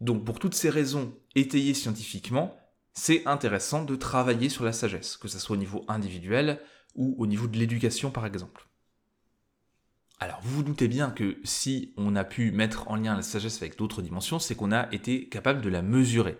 Donc 0.00 0.24
pour 0.24 0.38
toutes 0.38 0.54
ces 0.54 0.70
raisons 0.70 1.12
étayées 1.34 1.74
scientifiquement, 1.74 2.56
c'est 2.92 3.26
intéressant 3.26 3.84
de 3.84 3.96
travailler 3.96 4.48
sur 4.48 4.64
la 4.64 4.72
sagesse, 4.72 5.16
que 5.16 5.28
ce 5.28 5.38
soit 5.38 5.56
au 5.56 5.58
niveau 5.58 5.84
individuel 5.88 6.60
ou 6.94 7.14
au 7.18 7.26
niveau 7.26 7.46
de 7.46 7.58
l'éducation 7.58 8.10
par 8.10 8.26
exemple. 8.26 8.69
Alors 10.22 10.40
vous 10.42 10.56
vous 10.56 10.62
doutez 10.62 10.86
bien 10.86 11.10
que 11.10 11.38
si 11.44 11.94
on 11.96 12.14
a 12.14 12.24
pu 12.24 12.52
mettre 12.52 12.88
en 12.90 12.96
lien 12.96 13.16
la 13.16 13.22
sagesse 13.22 13.62
avec 13.62 13.78
d'autres 13.78 14.02
dimensions, 14.02 14.38
c'est 14.38 14.54
qu'on 14.54 14.70
a 14.70 14.92
été 14.92 15.30
capable 15.30 15.62
de 15.62 15.70
la 15.70 15.80
mesurer. 15.80 16.36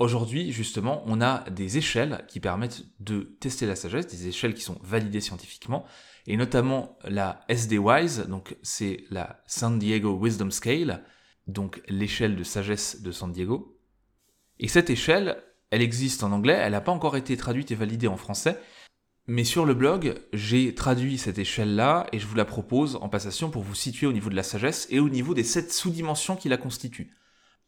Aujourd'hui, 0.00 0.50
justement, 0.50 1.04
on 1.06 1.20
a 1.20 1.48
des 1.48 1.78
échelles 1.78 2.24
qui 2.26 2.40
permettent 2.40 2.82
de 2.98 3.36
tester 3.38 3.64
la 3.66 3.76
sagesse, 3.76 4.08
des 4.08 4.26
échelles 4.26 4.54
qui 4.54 4.62
sont 4.62 4.80
validées 4.82 5.20
scientifiquement, 5.20 5.84
et 6.26 6.36
notamment 6.36 6.98
la 7.04 7.44
SD-WISE, 7.48 8.26
donc 8.26 8.56
c'est 8.62 9.04
la 9.10 9.44
San 9.46 9.78
Diego 9.78 10.18
Wisdom 10.20 10.50
Scale, 10.50 11.04
donc 11.46 11.80
l'échelle 11.88 12.34
de 12.34 12.42
sagesse 12.42 13.02
de 13.02 13.12
San 13.12 13.30
Diego. 13.30 13.78
Et 14.58 14.66
cette 14.66 14.90
échelle, 14.90 15.40
elle 15.70 15.82
existe 15.82 16.24
en 16.24 16.32
anglais, 16.32 16.58
elle 16.60 16.72
n'a 16.72 16.80
pas 16.80 16.90
encore 16.90 17.16
été 17.16 17.36
traduite 17.36 17.70
et 17.70 17.76
validée 17.76 18.08
en 18.08 18.16
français, 18.16 18.58
mais 19.26 19.44
sur 19.44 19.64
le 19.64 19.74
blog, 19.74 20.14
j'ai 20.32 20.74
traduit 20.74 21.16
cette 21.16 21.38
échelle-là 21.38 22.06
et 22.12 22.18
je 22.18 22.26
vous 22.26 22.34
la 22.34 22.44
propose 22.44 22.96
en 22.96 23.08
passation 23.08 23.50
pour 23.50 23.62
vous 23.62 23.74
situer 23.74 24.06
au 24.06 24.12
niveau 24.12 24.30
de 24.30 24.34
la 24.34 24.42
sagesse 24.42 24.86
et 24.90 24.98
au 24.98 25.08
niveau 25.08 25.32
des 25.32 25.44
sept 25.44 25.72
sous-dimensions 25.72 26.36
qui 26.36 26.48
la 26.48 26.56
constituent. 26.56 27.14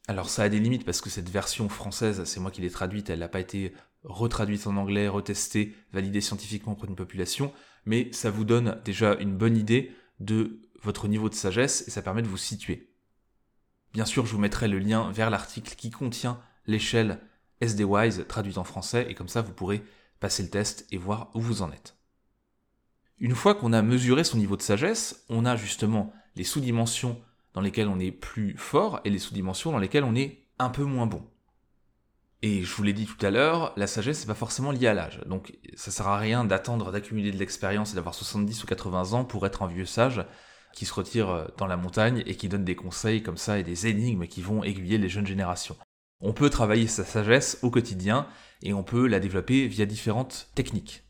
Alors 0.09 0.29
ça 0.29 0.43
a 0.43 0.49
des 0.49 0.59
limites 0.59 0.85
parce 0.85 1.01
que 1.01 1.11
cette 1.11 1.31
version 1.31 1.69
française, 1.69 2.25
c'est 2.25 2.41
moi 2.41 2.51
qui 2.51 2.61
l'ai 2.61 2.71
traduite, 2.71 3.09
elle 3.09 3.21
n'a 3.21 3.29
pas 3.29 3.41
été 3.41 3.73
retraduite 4.03 4.67
en 4.67 4.77
anglais, 4.77 5.09
retestée, 5.09 5.75
validée 5.93 6.21
scientifiquement 6.21 6.75
pour 6.75 6.89
une 6.89 6.97
population, 6.97 7.53
mais 7.87 8.13
ça 8.13 8.31
vous 8.31 8.45
donne 8.45 8.81
déjà 8.85 9.15
une 9.15 9.37
bonne 9.37 9.57
idée 9.57 9.93
de 10.21 10.61
votre 10.83 11.09
niveau 11.09 11.29
de 11.29 11.35
sagesse 11.35 11.85
et 11.87 11.91
ça 11.91 12.03
permet 12.03 12.23
de 12.23 12.29
vous 12.29 12.37
situer. 12.37 12.91
Bien 13.93 14.05
sûr, 14.05 14.27
je 14.27 14.33
vous 14.33 14.41
mettrai 14.41 14.69
le 14.69 14.79
lien 14.79 15.11
vers 15.13 15.31
l'article 15.31 15.75
qui 15.77 15.91
contient 15.91 16.41
l'échelle 16.67 17.21
SDWise 17.61 18.27
traduite 18.29 18.59
en 18.59 18.65
français, 18.65 19.07
et 19.09 19.15
comme 19.15 19.29
ça 19.29 19.41
vous 19.41 19.53
pourrez 19.53 19.85
passer 20.21 20.43
le 20.43 20.51
test 20.51 20.87
et 20.91 20.97
voir 20.97 21.31
où 21.35 21.41
vous 21.41 21.63
en 21.63 21.73
êtes. 21.73 21.97
Une 23.19 23.35
fois 23.35 23.55
qu'on 23.55 23.73
a 23.73 23.83
mesuré 23.83 24.25
son 24.25 24.39
niveau 24.39 24.57
de 24.57 24.63
sagesse, 24.63 25.25
on 25.29 25.45
a 25.45 25.57
justement 25.57 26.13
les 26.37 26.45
sous-dimensions 26.45 27.21
dans 27.53 27.61
lesquelles 27.61 27.89
on 27.89 28.01
est 28.01 28.11
plus 28.11 28.57
fort 28.57 29.01
et 29.05 29.11
les 29.11 29.19
sous-dimensions 29.19 29.73
dans 29.73 29.79
lesquelles 29.79 30.05
on 30.05 30.17
est 30.17 30.47
un 30.59 30.69
peu 30.69 30.85
moins 30.85 31.07
bon. 31.07 31.23
Et 32.43 32.63
je 32.63 32.75
vous 32.75 32.83
l'ai 32.83 32.93
dit 32.93 33.07
tout 33.07 33.25
à 33.25 33.31
l'heure, 33.31 33.73
la 33.77 33.87
sagesse 33.87 34.21
n'est 34.21 34.27
pas 34.27 34.35
forcément 34.35 34.73
liée 34.73 34.89
à 34.89 34.95
l'âge. 34.95 35.21
Donc 35.27 35.57
ça 35.77 35.91
sert 35.91 36.09
à 36.09 36.19
rien 36.19 36.45
d'attendre 36.45 36.93
d'accumuler 36.93 37.31
de 37.31 37.39
l'expérience 37.39 37.93
et 37.93 37.95
d'avoir 37.95 38.15
70 38.15 38.65
ou 38.65 38.67
80 38.67 39.13
ans 39.13 39.25
pour 39.25 39.47
être 39.47 39.63
un 39.63 39.69
vieux 39.69 39.87
sage 39.87 40.25
qui 40.75 40.85
se 40.85 40.93
retire 40.93 41.51
dans 41.57 41.67
la 41.67 41.77
montagne 41.77 42.23
et 42.27 42.35
qui 42.35 42.49
donne 42.49 42.65
des 42.65 42.77
conseils 42.77 43.23
comme 43.23 43.37
ça 43.37 43.59
et 43.59 43.63
des 43.63 43.87
énigmes 43.87 44.27
qui 44.27 44.43
vont 44.43 44.65
aiguiller 44.65 44.99
les 44.99 45.09
jeunes 45.09 45.27
générations. 45.27 45.77
On 46.21 46.33
peut 46.33 46.51
travailler 46.51 46.87
sa 46.87 47.05
sagesse 47.05 47.59
au 47.63 47.71
quotidien 47.71 48.27
et 48.65 48.73
on 48.73 48.83
peut 48.83 49.07
la 49.07 49.21
développer 49.21 49.69
via 49.69 49.87
différentes 49.87 50.49
techniques. 50.55 51.05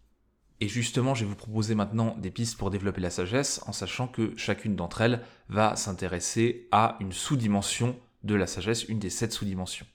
Et 0.61 0.68
justement, 0.68 1.14
je 1.14 1.25
vais 1.25 1.30
vous 1.30 1.37
proposer 1.37 1.75
maintenant 1.75 2.16
des 2.18 2.30
pistes 2.30 2.58
pour 2.58 2.70
développer 2.70 3.00
la 3.00 3.11
sagesse 3.11 3.61
en 3.66 3.73
sachant 3.73 4.08
que 4.08 4.37
chacune 4.37 4.76
d'entre 4.76 5.00
elles 5.00 5.20
va 5.49 5.76
s'intéresser 5.76 6.68
à 6.73 6.96
une 7.00 7.12
sous-dimension 7.12 7.96
de 8.23 8.34
la 8.34 8.46
sagesse, 8.46 8.84
une 8.84 8.99
des 8.99 9.11
sept 9.11 9.32
sous-dimensions. 9.32 9.87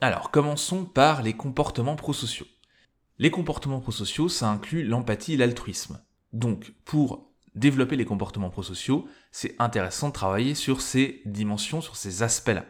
Alors, 0.00 0.30
commençons 0.30 0.84
par 0.84 1.22
les 1.22 1.34
comportements 1.34 1.96
prosociaux. 1.96 2.46
Les 3.18 3.30
comportements 3.30 3.80
prosociaux, 3.80 4.28
ça 4.28 4.48
inclut 4.48 4.82
l'empathie 4.82 5.34
et 5.34 5.36
l'altruisme. 5.36 6.00
Donc, 6.32 6.72
pour 6.84 7.30
développer 7.54 7.96
les 7.96 8.06
comportements 8.06 8.48
prosociaux, 8.48 9.06
c'est 9.30 9.56
intéressant 9.58 10.08
de 10.08 10.14
travailler 10.14 10.54
sur 10.54 10.80
ces 10.80 11.20
dimensions, 11.26 11.82
sur 11.82 11.96
ces 11.96 12.22
aspects-là. 12.22 12.64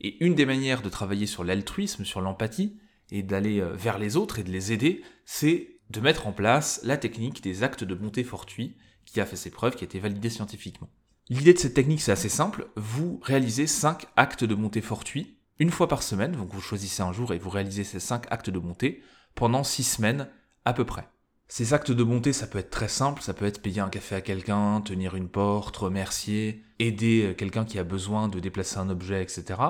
Et 0.00 0.24
une 0.24 0.34
des 0.34 0.46
manières 0.46 0.82
de 0.82 0.88
travailler 0.88 1.26
sur 1.26 1.44
l'altruisme, 1.44 2.04
sur 2.04 2.20
l'empathie, 2.20 2.80
et 3.12 3.22
d'aller 3.22 3.60
euh, 3.60 3.72
vers 3.74 3.98
les 3.98 4.16
autres 4.16 4.40
et 4.40 4.42
de 4.42 4.50
les 4.50 4.72
aider, 4.72 5.02
c'est 5.24 5.78
de 5.90 6.00
mettre 6.00 6.26
en 6.26 6.32
place 6.32 6.80
la 6.82 6.96
technique 6.96 7.42
des 7.42 7.62
actes 7.62 7.84
de 7.84 7.94
bonté 7.94 8.24
fortuit, 8.24 8.76
qui 9.04 9.20
a 9.20 9.26
fait 9.26 9.36
ses 9.36 9.50
preuves, 9.50 9.76
qui 9.76 9.84
a 9.84 9.86
été 9.86 10.00
validée 10.00 10.30
scientifiquement. 10.30 10.88
L'idée 11.28 11.52
de 11.52 11.58
cette 11.58 11.74
technique, 11.74 12.00
c'est 12.00 12.12
assez 12.12 12.28
simple. 12.28 12.68
Vous 12.76 13.20
réalisez 13.22 13.66
5 13.66 14.06
actes 14.16 14.44
de 14.44 14.54
bonté 14.54 14.80
fortuit 14.80 15.38
une 15.58 15.70
fois 15.70 15.86
par 15.86 16.02
semaine, 16.02 16.32
donc 16.32 16.52
vous 16.52 16.60
choisissez 16.60 17.02
un 17.02 17.12
jour 17.12 17.32
et 17.32 17.38
vous 17.38 17.50
réalisez 17.50 17.84
ces 17.84 18.00
5 18.00 18.24
actes 18.30 18.50
de 18.50 18.58
bonté 18.58 19.02
pendant 19.34 19.62
6 19.62 19.84
semaines 19.84 20.28
à 20.64 20.72
peu 20.72 20.84
près. 20.84 21.08
Ces 21.48 21.74
actes 21.74 21.92
de 21.92 22.02
bonté, 22.02 22.32
ça 22.32 22.46
peut 22.46 22.58
être 22.58 22.70
très 22.70 22.88
simple, 22.88 23.20
ça 23.20 23.34
peut 23.34 23.44
être 23.44 23.60
payer 23.60 23.80
un 23.80 23.90
café 23.90 24.14
à 24.14 24.22
quelqu'un, 24.22 24.80
tenir 24.80 25.14
une 25.14 25.28
porte, 25.28 25.76
remercier, 25.76 26.64
aider 26.78 27.26
euh, 27.26 27.34
quelqu'un 27.34 27.66
qui 27.66 27.78
a 27.78 27.84
besoin 27.84 28.28
de 28.28 28.40
déplacer 28.40 28.78
un 28.78 28.88
objet, 28.88 29.22
etc. 29.22 29.60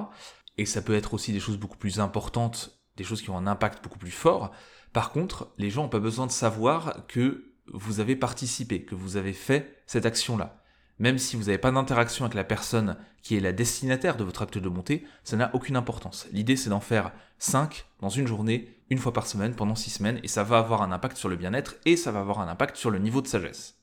Et 0.59 0.65
ça 0.65 0.81
peut 0.81 0.95
être 0.95 1.13
aussi 1.13 1.33
des 1.33 1.41
choses 1.41 1.59
beaucoup 1.59 1.77
plus 1.77 1.99
importantes, 1.99 2.82
choses 3.05 3.23
qui 3.23 3.31
ont 3.31 3.39
un 3.39 3.47
impact 3.47 3.83
beaucoup 3.83 3.99
plus 3.99 4.11
fort. 4.11 4.53
Par 4.93 5.11
contre, 5.11 5.53
les 5.59 5.71
gens 5.71 5.83
n'ont 5.83 5.89
pas 5.89 5.99
besoin 5.99 6.27
de 6.27 6.33
savoir 6.33 7.07
que 7.07 7.53
vous 7.73 8.01
avez 8.01 8.17
participé, 8.17 8.85
que 8.85 8.95
vous 8.95 9.17
avez 9.17 9.33
fait 9.33 9.83
cette 9.87 10.07
action-là 10.07 10.63
même 11.03 11.19
si 11.19 11.35
vous 11.35 11.45
n'avez 11.45 11.59
pas 11.59 11.73
d'interaction 11.73 12.25
avec 12.25 12.37
la 12.37 12.45
personne 12.45 12.97
qui 13.23 13.37
est 13.37 13.41
la 13.41 13.53
destinataire 13.53 14.17
de 14.17 14.23
votre 14.23 14.43
acte 14.43 14.59
de 14.59 14.69
montée, 14.69 15.05
ça 15.25 15.37
n'a 15.37 15.53
aucune 15.53 15.75
importance. 15.75 16.29
L'idée 16.31 16.57
c'est 16.57 16.71
d'en 16.71 16.81
faire 16.81 17.13
5 17.39 17.87
dans 18.01 18.09
une 18.09 18.29
journée, 18.29 18.79
une 18.89 18.99
fois 18.99 19.13
par 19.13 19.27
semaine, 19.27 19.57
pendant 19.57 19.75
6 19.75 19.91
semaines, 19.91 20.21
et 20.23 20.29
ça 20.29 20.45
va 20.45 20.59
avoir 20.59 20.81
un 20.83 20.93
impact 20.93 21.17
sur 21.17 21.29
le 21.29 21.35
bien-être 21.35 21.75
et 21.87 21.97
ça 21.97 22.13
va 22.13 22.21
avoir 22.21 22.41
un 22.41 22.47
impact 22.47 22.77
sur 22.77 22.91
le 22.91 23.01
niveau 23.01 23.21
de 23.21 23.27
sagesse. 23.27 23.81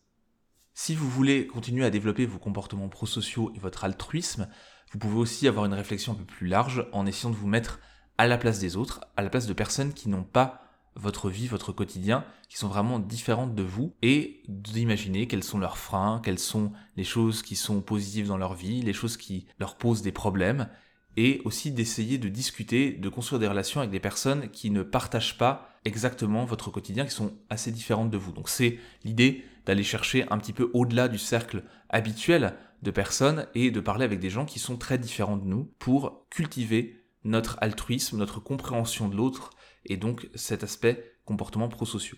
Si 0.73 0.95
vous 0.95 1.09
voulez 1.09 1.45
continuer 1.45 1.83
à 1.83 1.89
développer 1.89 2.25
vos 2.25 2.39
comportements 2.39 2.87
prosociaux 2.87 3.51
et 3.53 3.59
votre 3.59 3.83
altruisme, 3.83 4.47
vous 4.93 4.99
pouvez 4.99 5.17
aussi 5.17 5.47
avoir 5.49 5.65
une 5.65 5.73
réflexion 5.73 6.13
un 6.13 6.15
peu 6.15 6.23
plus 6.23 6.47
large 6.47 6.87
en 6.93 7.05
essayant 7.05 7.31
de 7.31 7.35
vous 7.35 7.47
mettre 7.47 7.81
à 8.19 8.27
la 8.27 8.37
place 8.37 8.59
des 8.59 8.75
autres, 8.75 8.99
à 9.15 9.21
la 9.21 9.29
place 9.29 9.47
de 9.47 9.53
personnes 9.53 9.93
qui 9.93 10.09
n'ont 10.09 10.25
pas 10.25 10.61
votre 10.97 11.29
vie, 11.29 11.47
votre 11.47 11.71
quotidien, 11.71 12.25
qui 12.49 12.57
sont 12.57 12.67
vraiment 12.67 12.99
différentes 12.99 13.55
de 13.55 13.63
vous, 13.63 13.93
et 14.01 14.43
d'imaginer 14.49 15.25
quels 15.25 15.43
sont 15.43 15.57
leurs 15.57 15.77
freins, 15.77 16.19
quelles 16.21 16.37
sont 16.37 16.73
les 16.97 17.05
choses 17.05 17.41
qui 17.41 17.55
sont 17.55 17.79
positives 17.79 18.27
dans 18.27 18.37
leur 18.37 18.55
vie, 18.55 18.81
les 18.81 18.91
choses 18.91 19.15
qui 19.15 19.47
leur 19.57 19.77
posent 19.77 20.01
des 20.01 20.11
problèmes, 20.11 20.67
et 21.15 21.41
aussi 21.45 21.71
d'essayer 21.71 22.17
de 22.17 22.27
discuter, 22.27 22.91
de 22.91 23.07
construire 23.07 23.39
des 23.39 23.47
relations 23.47 23.79
avec 23.79 23.91
des 23.91 24.01
personnes 24.01 24.49
qui 24.49 24.69
ne 24.69 24.83
partagent 24.83 25.37
pas 25.37 25.69
exactement 25.85 26.43
votre 26.43 26.71
quotidien, 26.71 27.05
qui 27.05 27.11
sont 27.11 27.31
assez 27.49 27.71
différentes 27.71 28.11
de 28.11 28.17
vous. 28.17 28.33
Donc 28.33 28.49
c'est 28.49 28.79
l'idée 29.05 29.45
d'aller 29.65 29.83
chercher 29.83 30.25
un 30.29 30.39
petit 30.39 30.53
peu 30.53 30.69
au-delà 30.73 31.07
du 31.07 31.19
cercle 31.19 31.63
habituel 31.89 32.53
de 32.83 32.91
personnes 32.91 33.47
et 33.55 33.71
de 33.71 33.79
parler 33.79 34.03
avec 34.03 34.19
des 34.19 34.29
gens 34.29 34.45
qui 34.45 34.59
sont 34.59 34.75
très 34.75 34.97
différents 34.97 35.37
de 35.37 35.45
nous 35.45 35.71
pour 35.79 36.25
cultiver 36.29 36.98
notre 37.23 37.57
altruisme, 37.61 38.17
notre 38.17 38.39
compréhension 38.39 39.09
de 39.09 39.15
l'autre 39.15 39.51
et 39.85 39.97
donc 39.97 40.29
cet 40.35 40.63
aspect 40.63 41.17
comportement 41.25 41.69
prosociaux. 41.69 42.17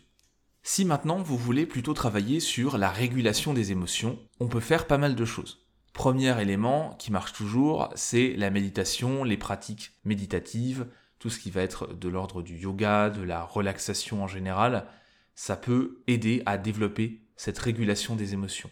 Si 0.63 0.86
maintenant 0.86 1.22
vous 1.22 1.38
voulez 1.38 1.65
plutôt 1.65 1.93
travailler 1.93 2.39
sur 2.39 2.77
la 2.77 2.89
régulation 2.89 3.53
des 3.53 3.72
émotions, 3.72 4.20
on 4.39 4.48
peut 4.48 4.60
faire 4.60 4.86
pas 4.86 5.00
mal 5.00 5.15
de 5.15 5.25
choses. 5.25 5.67
Premier 5.93 6.39
élément 6.41 6.96
qui 7.00 7.12
marche 7.12 7.34
toujours, 7.34 7.89
c'est 7.96 8.34
la 8.38 8.50
méditation, 8.50 9.24
les 9.24 9.38
pratiques 9.38 9.91
méditatives, 10.05 10.88
tout 11.20 11.29
ce 11.29 11.39
qui 11.39 11.51
va 11.51 11.62
être 11.62 11.93
de 11.93 12.10
l'ordre 12.10 12.41
du 12.41 12.58
yoga, 12.58 13.10
de 13.10 13.22
la 13.22 13.43
relaxation 13.43 14.24
en 14.24 14.27
général, 14.27 14.88
ça 15.36 15.55
peut 15.55 16.03
aider 16.08 16.43
à 16.46 16.58
développer 16.58 17.22
cette 17.36 17.60
régulation 17.60 18.15
des 18.15 18.34
émotions. 18.34 18.70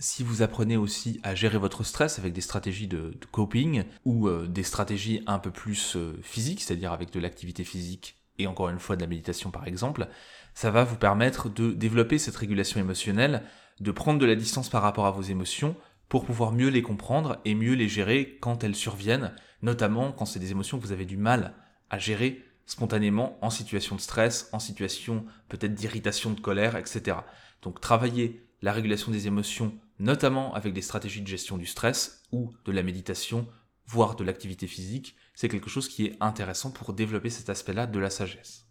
Si 0.00 0.22
vous 0.22 0.42
apprenez 0.42 0.76
aussi 0.76 1.18
à 1.24 1.34
gérer 1.34 1.58
votre 1.58 1.82
stress 1.82 2.18
avec 2.18 2.32
des 2.32 2.40
stratégies 2.40 2.86
de, 2.86 3.18
coping 3.32 3.84
ou 4.04 4.28
euh, 4.28 4.46
des 4.46 4.62
stratégies 4.62 5.22
un 5.26 5.40
peu 5.40 5.50
plus 5.50 5.96
euh, 5.96 6.18
physiques, 6.22 6.62
c'est-à-dire 6.62 6.92
avec 6.92 7.10
de 7.10 7.18
l'activité 7.18 7.64
physique 7.64 8.16
et 8.38 8.46
encore 8.46 8.68
une 8.68 8.78
fois 8.78 8.94
de 8.94 9.00
la 9.00 9.08
méditation 9.08 9.50
par 9.50 9.66
exemple, 9.66 10.06
ça 10.54 10.70
va 10.70 10.84
vous 10.84 10.96
permettre 10.96 11.48
de 11.48 11.72
développer 11.72 12.18
cette 12.18 12.36
régulation 12.36 12.78
émotionnelle, 12.78 13.42
de 13.80 13.90
prendre 13.90 14.20
de 14.20 14.26
la 14.26 14.36
distance 14.36 14.68
par 14.68 14.82
rapport 14.82 15.06
à 15.06 15.10
vos 15.10 15.22
émotions 15.22 15.74
pour 16.08 16.24
pouvoir 16.24 16.52
mieux 16.52 16.68
les 16.68 16.82
comprendre 16.82 17.40
et 17.44 17.54
mieux 17.54 17.74
les 17.74 17.88
gérer 17.88 18.38
quand 18.40 18.62
elles 18.62 18.76
surviennent, 18.76 19.32
notamment 19.62 20.12
quand 20.12 20.26
c'est 20.26 20.38
des 20.38 20.52
émotions 20.52 20.78
que 20.78 20.84
vous 20.84 20.92
avez 20.92 21.04
du 21.04 21.16
mal 21.16 21.54
à 21.90 21.98
gérer 21.98 22.44
spontanément 22.66 23.38
en 23.42 23.50
situation 23.50 23.96
de 23.96 24.00
stress, 24.00 24.48
en 24.52 24.58
situation 24.58 25.24
peut-être 25.48 25.74
d'irritation, 25.74 26.30
de 26.30 26.40
colère, 26.40 26.76
etc. 26.76 27.18
Donc 27.62 27.80
travailler 27.80 28.47
la 28.62 28.72
régulation 28.72 29.12
des 29.12 29.26
émotions, 29.26 29.78
notamment 29.98 30.54
avec 30.54 30.72
des 30.72 30.82
stratégies 30.82 31.22
de 31.22 31.26
gestion 31.26 31.58
du 31.58 31.66
stress 31.66 32.22
ou 32.32 32.52
de 32.64 32.72
la 32.72 32.82
méditation, 32.82 33.46
voire 33.86 34.16
de 34.16 34.24
l'activité 34.24 34.66
physique, 34.66 35.16
c'est 35.34 35.48
quelque 35.48 35.70
chose 35.70 35.88
qui 35.88 36.06
est 36.06 36.16
intéressant 36.20 36.70
pour 36.70 36.92
développer 36.92 37.30
cet 37.30 37.48
aspect-là 37.48 37.86
de 37.86 37.98
la 37.98 38.10
sagesse. 38.10 38.66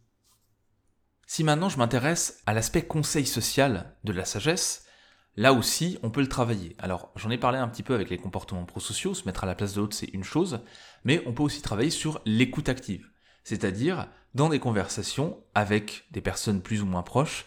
Si 1.26 1.44
maintenant 1.44 1.70
je 1.70 1.78
m'intéresse 1.78 2.42
à 2.46 2.54
l'aspect 2.54 2.84
conseil 2.84 3.26
social 3.26 3.96
de 4.04 4.14
la 4.14 4.26
sagesse, 4.26 4.86
là 5.36 5.54
aussi 5.54 5.98
on 6.04 6.10
peut 6.10 6.22
le 6.22 6.30
travailler. 6.30 6.76
Alors 6.80 7.12
j'en 7.16 7.32
ai 7.32 7.38
parlé 7.38 7.58
un 7.58 7.68
petit 7.68 7.84
peu 7.84 7.94
avec 7.96 8.10
les 8.10 8.18
comportements 8.18 8.66
prosociaux, 8.66 9.14
se 9.14 9.26
mettre 9.26 9.44
à 9.44 9.48
la 9.48 9.56
place 9.56 9.74
de 9.74 9.82
l'autre 9.82 9.96
c'est 9.96 10.14
une 10.14 10.24
chose, 10.24 10.60
mais 11.04 11.22
on 11.26 11.34
peut 11.34 11.44
aussi 11.44 11.62
travailler 11.62 11.90
sur 11.90 12.22
l'écoute 12.26 12.70
active. 12.70 13.10
C'est-à-dire, 13.44 14.08
dans 14.36 14.50
des 14.50 14.60
conversations 14.60 15.42
avec 15.56 16.06
des 16.12 16.22
personnes 16.22 16.62
plus 16.62 16.82
ou 16.82 16.86
moins 16.86 17.04
proches, 17.04 17.46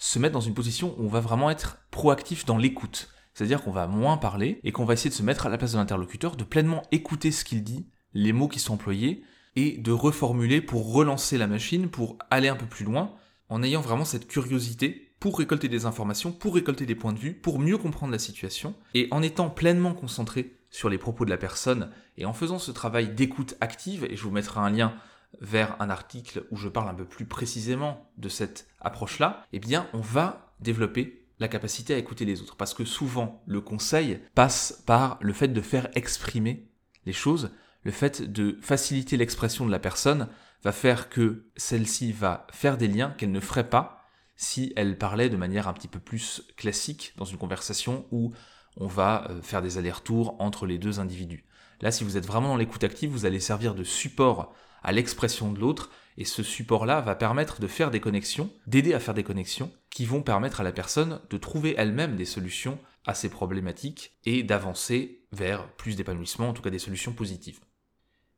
se 0.00 0.18
mettre 0.18 0.32
dans 0.32 0.40
une 0.40 0.54
position 0.54 0.96
où 0.98 1.04
on 1.04 1.08
va 1.08 1.20
vraiment 1.20 1.50
être 1.50 1.78
proactif 1.90 2.46
dans 2.46 2.56
l'écoute. 2.56 3.10
C'est-à-dire 3.34 3.62
qu'on 3.62 3.70
va 3.70 3.86
moins 3.86 4.16
parler 4.16 4.58
et 4.64 4.72
qu'on 4.72 4.86
va 4.86 4.94
essayer 4.94 5.10
de 5.10 5.14
se 5.14 5.22
mettre 5.22 5.46
à 5.46 5.50
la 5.50 5.58
place 5.58 5.72
de 5.72 5.76
l'interlocuteur, 5.76 6.36
de 6.36 6.42
pleinement 6.42 6.82
écouter 6.90 7.30
ce 7.30 7.44
qu'il 7.44 7.62
dit, 7.62 7.86
les 8.14 8.32
mots 8.32 8.48
qui 8.48 8.58
sont 8.58 8.74
employés, 8.74 9.22
et 9.56 9.76
de 9.76 9.92
reformuler 9.92 10.62
pour 10.62 10.92
relancer 10.92 11.36
la 11.36 11.46
machine, 11.46 11.90
pour 11.90 12.16
aller 12.30 12.48
un 12.48 12.56
peu 12.56 12.66
plus 12.66 12.84
loin, 12.84 13.14
en 13.50 13.62
ayant 13.62 13.82
vraiment 13.82 14.06
cette 14.06 14.26
curiosité 14.26 15.14
pour 15.20 15.38
récolter 15.38 15.68
des 15.68 15.84
informations, 15.84 16.32
pour 16.32 16.54
récolter 16.54 16.86
des 16.86 16.94
points 16.94 17.12
de 17.12 17.18
vue, 17.18 17.34
pour 17.34 17.58
mieux 17.58 17.76
comprendre 17.76 18.12
la 18.12 18.18
situation, 18.18 18.74
et 18.94 19.06
en 19.10 19.22
étant 19.22 19.50
pleinement 19.50 19.92
concentré 19.92 20.56
sur 20.70 20.88
les 20.88 20.98
propos 20.98 21.26
de 21.26 21.30
la 21.30 21.36
personne, 21.36 21.90
et 22.16 22.24
en 22.24 22.32
faisant 22.32 22.58
ce 22.58 22.70
travail 22.70 23.10
d'écoute 23.14 23.54
active, 23.60 24.06
et 24.08 24.16
je 24.16 24.22
vous 24.22 24.30
mettrai 24.30 24.60
un 24.60 24.70
lien 24.70 24.94
vers 25.40 25.80
un 25.80 25.90
article 25.90 26.46
où 26.50 26.56
je 26.56 26.68
parle 26.68 26.88
un 26.88 26.94
peu 26.94 27.04
plus 27.04 27.26
précisément 27.26 28.10
de 28.18 28.28
cette 28.28 28.68
approche-là, 28.80 29.46
eh 29.52 29.58
bien, 29.58 29.88
on 29.92 30.00
va 30.00 30.54
développer 30.60 31.26
la 31.38 31.48
capacité 31.48 31.94
à 31.94 31.98
écouter 31.98 32.24
les 32.24 32.42
autres. 32.42 32.56
Parce 32.56 32.74
que 32.74 32.84
souvent, 32.84 33.42
le 33.46 33.60
conseil 33.60 34.20
passe 34.34 34.82
par 34.86 35.18
le 35.20 35.32
fait 35.32 35.48
de 35.48 35.60
faire 35.60 35.88
exprimer 35.94 36.68
les 37.06 37.12
choses, 37.12 37.50
le 37.82 37.90
fait 37.90 38.30
de 38.30 38.58
faciliter 38.60 39.16
l'expression 39.16 39.64
de 39.64 39.70
la 39.70 39.78
personne 39.78 40.28
va 40.62 40.72
faire 40.72 41.08
que 41.08 41.46
celle-ci 41.56 42.12
va 42.12 42.46
faire 42.52 42.76
des 42.76 42.88
liens 42.88 43.10
qu'elle 43.16 43.32
ne 43.32 43.40
ferait 43.40 43.70
pas 43.70 44.04
si 44.36 44.72
elle 44.76 44.98
parlait 44.98 45.30
de 45.30 45.36
manière 45.36 45.68
un 45.68 45.72
petit 45.72 45.88
peu 45.88 45.98
plus 45.98 46.42
classique 46.56 47.14
dans 47.16 47.24
une 47.24 47.38
conversation 47.38 48.06
où 48.10 48.32
on 48.76 48.86
va 48.86 49.26
euh, 49.30 49.42
faire 49.42 49.62
des 49.62 49.78
allers-retours 49.78 50.36
entre 50.38 50.66
les 50.66 50.78
deux 50.78 51.00
individus. 51.00 51.44
Là, 51.80 51.90
si 51.90 52.04
vous 52.04 52.16
êtes 52.16 52.26
vraiment 52.26 52.48
dans 52.48 52.56
l'écoute 52.56 52.84
active, 52.84 53.10
vous 53.10 53.26
allez 53.26 53.40
servir 53.40 53.74
de 53.74 53.84
support 53.84 54.54
à 54.82 54.92
l'expression 54.92 55.52
de 55.52 55.60
l'autre, 55.60 55.90
et 56.16 56.24
ce 56.24 56.42
support-là 56.42 57.00
va 57.00 57.14
permettre 57.14 57.60
de 57.60 57.66
faire 57.66 57.90
des 57.90 58.00
connexions, 58.00 58.52
d'aider 58.66 58.94
à 58.94 59.00
faire 59.00 59.14
des 59.14 59.24
connexions, 59.24 59.72
qui 59.90 60.04
vont 60.04 60.22
permettre 60.22 60.60
à 60.60 60.64
la 60.64 60.72
personne 60.72 61.20
de 61.30 61.36
trouver 61.36 61.74
elle-même 61.76 62.16
des 62.16 62.24
solutions 62.24 62.78
à 63.06 63.14
ses 63.14 63.30
problématiques 63.30 64.18
et 64.24 64.42
d'avancer 64.42 65.24
vers 65.32 65.72
plus 65.74 65.96
d'épanouissement, 65.96 66.48
en 66.48 66.52
tout 66.52 66.62
cas 66.62 66.70
des 66.70 66.78
solutions 66.78 67.12
positives. 67.12 67.60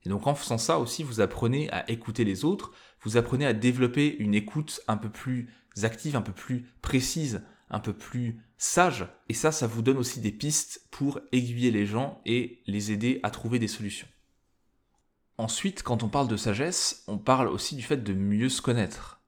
Et 0.04 0.08
donc 0.08 0.26
en 0.26 0.34
faisant 0.34 0.58
ça 0.58 0.78
aussi, 0.78 1.02
vous 1.02 1.20
apprenez 1.20 1.70
à 1.70 1.88
écouter 1.90 2.24
les 2.24 2.44
autres, 2.44 2.72
vous 3.02 3.16
apprenez 3.16 3.46
à 3.46 3.52
développer 3.52 4.16
une 4.16 4.34
écoute 4.34 4.80
un 4.88 4.96
peu 4.96 5.08
plus 5.08 5.52
active, 5.82 6.16
un 6.16 6.22
peu 6.22 6.32
plus 6.32 6.68
précise, 6.82 7.42
un 7.70 7.80
peu 7.80 7.92
plus 7.92 8.40
sage. 8.58 9.06
Et 9.28 9.34
ça, 9.34 9.52
ça 9.52 9.66
vous 9.66 9.82
donne 9.82 9.98
aussi 9.98 10.20
des 10.20 10.32
pistes 10.32 10.86
pour 10.90 11.20
aiguiller 11.32 11.70
les 11.70 11.86
gens 11.86 12.20
et 12.26 12.62
les 12.66 12.92
aider 12.92 13.20
à 13.22 13.30
trouver 13.30 13.58
des 13.58 13.68
solutions. 13.68 14.08
Ensuite, 15.38 15.82
quand 15.82 16.02
on 16.02 16.08
parle 16.08 16.28
de 16.28 16.36
sagesse, 16.36 17.04
on 17.08 17.18
parle 17.18 17.48
aussi 17.48 17.74
du 17.74 17.82
fait 17.82 17.96
de 17.96 18.12
mieux 18.12 18.48
se 18.48 18.62
connaître, 18.62 19.22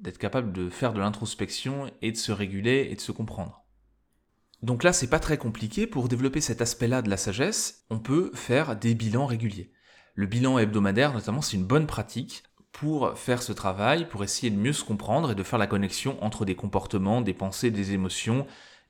d'être 0.00 0.18
capable 0.18 0.52
de 0.52 0.70
faire 0.70 0.92
de 0.92 1.00
l'introspection 1.00 1.90
et 2.02 2.12
de 2.12 2.16
se 2.16 2.32
réguler 2.32 2.88
et 2.90 2.96
de 2.96 3.00
se 3.00 3.12
comprendre. 3.12 3.64
Donc 4.62 4.82
là, 4.82 4.92
c'est 4.92 5.08
pas 5.08 5.20
très 5.20 5.38
compliqué. 5.38 5.86
Pour 5.86 6.08
développer 6.08 6.40
cet 6.40 6.60
aspect-là 6.60 7.02
de 7.02 7.10
la 7.10 7.16
sagesse, 7.16 7.86
on 7.90 7.98
peut 7.98 8.30
faire 8.34 8.76
des 8.76 8.94
bilans 8.94 9.26
réguliers. 9.26 9.72
Le 10.14 10.26
bilan 10.26 10.58
hebdomadaire, 10.58 11.14
notamment, 11.14 11.40
c'est 11.40 11.56
une 11.56 11.64
bonne 11.64 11.86
pratique 11.86 12.42
pour 12.72 13.18
faire 13.18 13.42
ce 13.42 13.52
travail, 13.52 14.08
pour 14.08 14.22
essayer 14.22 14.50
de 14.50 14.60
mieux 14.60 14.72
se 14.72 14.84
comprendre 14.84 15.32
et 15.32 15.34
de 15.34 15.42
faire 15.42 15.58
la 15.58 15.66
connexion 15.66 16.22
entre 16.22 16.44
des 16.44 16.56
comportements, 16.56 17.20
des 17.20 17.34
pensées, 17.34 17.70
des 17.70 17.92
émotions 17.92 18.46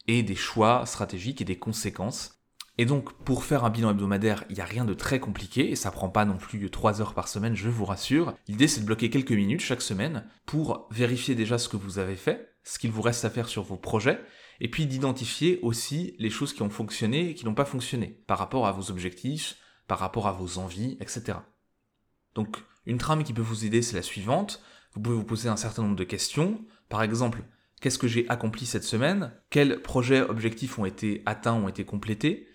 et 0.06 0.22
des 0.22 0.34
choix 0.34 0.86
stratégiques 0.86 1.40
et 1.40 1.44
des 1.44 1.58
conséquences. 1.58 2.39
Et 2.80 2.86
donc, 2.86 3.12
pour 3.24 3.44
faire 3.44 3.64
un 3.64 3.68
bilan 3.68 3.90
hebdomadaire, 3.90 4.44
il 4.48 4.54
n'y 4.54 4.62
a 4.62 4.64
rien 4.64 4.86
de 4.86 4.94
très 4.94 5.20
compliqué, 5.20 5.70
et 5.70 5.76
ça 5.76 5.90
prend 5.90 6.08
pas 6.08 6.24
non 6.24 6.38
plus 6.38 6.70
3 6.70 7.02
heures 7.02 7.12
par 7.12 7.28
semaine, 7.28 7.54
je 7.54 7.68
vous 7.68 7.84
rassure. 7.84 8.34
L'idée, 8.48 8.68
c'est 8.68 8.80
de 8.80 8.86
bloquer 8.86 9.10
quelques 9.10 9.32
minutes 9.32 9.60
chaque 9.60 9.82
semaine 9.82 10.24
pour 10.46 10.88
vérifier 10.90 11.34
déjà 11.34 11.58
ce 11.58 11.68
que 11.68 11.76
vous 11.76 11.98
avez 11.98 12.16
fait, 12.16 12.54
ce 12.64 12.78
qu'il 12.78 12.90
vous 12.90 13.02
reste 13.02 13.26
à 13.26 13.28
faire 13.28 13.50
sur 13.50 13.64
vos 13.64 13.76
projets, 13.76 14.18
et 14.60 14.70
puis 14.70 14.86
d'identifier 14.86 15.58
aussi 15.60 16.14
les 16.18 16.30
choses 16.30 16.54
qui 16.54 16.62
ont 16.62 16.70
fonctionné 16.70 17.28
et 17.28 17.34
qui 17.34 17.44
n'ont 17.44 17.52
pas 17.52 17.66
fonctionné, 17.66 18.24
par 18.26 18.38
rapport 18.38 18.66
à 18.66 18.72
vos 18.72 18.90
objectifs, 18.90 19.58
par 19.86 19.98
rapport 19.98 20.26
à 20.26 20.32
vos 20.32 20.56
envies, 20.56 20.96
etc. 21.00 21.36
Donc, 22.34 22.56
une 22.86 22.96
trame 22.96 23.24
qui 23.24 23.34
peut 23.34 23.42
vous 23.42 23.66
aider, 23.66 23.82
c'est 23.82 23.96
la 23.96 24.00
suivante. 24.00 24.62
Vous 24.94 25.02
pouvez 25.02 25.16
vous 25.16 25.24
poser 25.24 25.50
un 25.50 25.56
certain 25.58 25.82
nombre 25.82 25.96
de 25.96 26.04
questions. 26.04 26.64
Par 26.88 27.02
exemple, 27.02 27.42
qu'est-ce 27.82 27.98
que 27.98 28.08
j'ai 28.08 28.26
accompli 28.30 28.64
cette 28.64 28.84
semaine? 28.84 29.32
Quels 29.50 29.82
projets 29.82 30.22
objectifs 30.22 30.78
ont 30.78 30.86
été 30.86 31.22
atteints, 31.26 31.52
ont 31.52 31.68
été 31.68 31.84
complétés? 31.84 32.46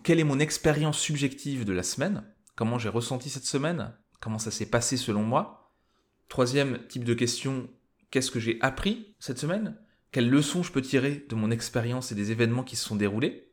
Quelle 0.00 0.20
est 0.20 0.24
mon 0.24 0.38
expérience 0.38 0.98
subjective 0.98 1.64
de 1.64 1.72
la 1.72 1.82
semaine, 1.82 2.24
comment 2.54 2.78
j'ai 2.78 2.88
ressenti 2.88 3.30
cette 3.30 3.44
semaine, 3.44 3.92
comment 4.20 4.38
ça 4.38 4.50
s'est 4.50 4.66
passé 4.66 4.96
selon 4.96 5.22
moi? 5.22 5.74
Troisième 6.28 6.86
type 6.88 7.04
de 7.04 7.14
question, 7.14 7.68
qu'est-ce 8.10 8.30
que 8.30 8.40
j'ai 8.40 8.58
appris 8.62 9.14
cette 9.18 9.38
semaine, 9.38 9.76
quelles 10.10 10.30
leçons 10.30 10.62
je 10.62 10.72
peux 10.72 10.82
tirer 10.82 11.26
de 11.28 11.34
mon 11.34 11.50
expérience 11.50 12.12
et 12.12 12.14
des 12.14 12.30
événements 12.30 12.64
qui 12.64 12.76
se 12.76 12.84
sont 12.84 12.96
déroulés? 12.96 13.52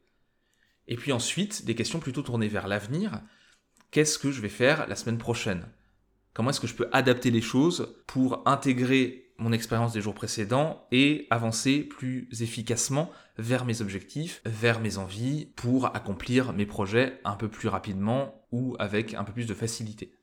Et 0.87 0.95
puis 0.95 1.11
ensuite, 1.11 1.65
des 1.65 1.75
questions 1.75 1.99
plutôt 1.99 2.21
tournées 2.21 2.47
vers 2.47 2.67
l'avenir, 2.67 3.21
qu'est-ce 3.91 4.17
que 4.17 4.31
je 4.31 4.41
vais 4.41 4.49
faire 4.49 4.87
la 4.87 4.95
semaine 4.95 5.17
prochaine? 5.17 5.67
Comment 6.33 6.51
est-ce 6.51 6.59
que 6.59 6.67
je 6.67 6.75
peux 6.75 6.89
adapter 6.91 7.31
les 7.31 7.41
choses 7.41 7.95
pour 8.07 8.47
intégrer 8.47 9.28
mon 9.39 9.51
expérience 9.51 9.93
des 9.93 10.01
jours 10.01 10.13
précédents 10.13 10.85
et 10.91 11.27
avancer 11.29 11.79
plus 11.79 12.27
efficacement 12.41 13.11
vers 13.37 13.65
mes 13.65 13.81
objectifs, 13.81 14.41
vers 14.45 14.79
mes 14.79 14.97
envies, 14.97 15.47
pour 15.55 15.95
accomplir 15.95 16.53
mes 16.53 16.65
projets 16.65 17.19
un 17.23 17.35
peu 17.35 17.47
plus 17.47 17.69
rapidement 17.69 18.45
ou 18.51 18.75
avec 18.79 19.13
un 19.13 19.23
peu 19.23 19.33
plus 19.33 19.47
de 19.47 19.53
facilité. 19.53 20.13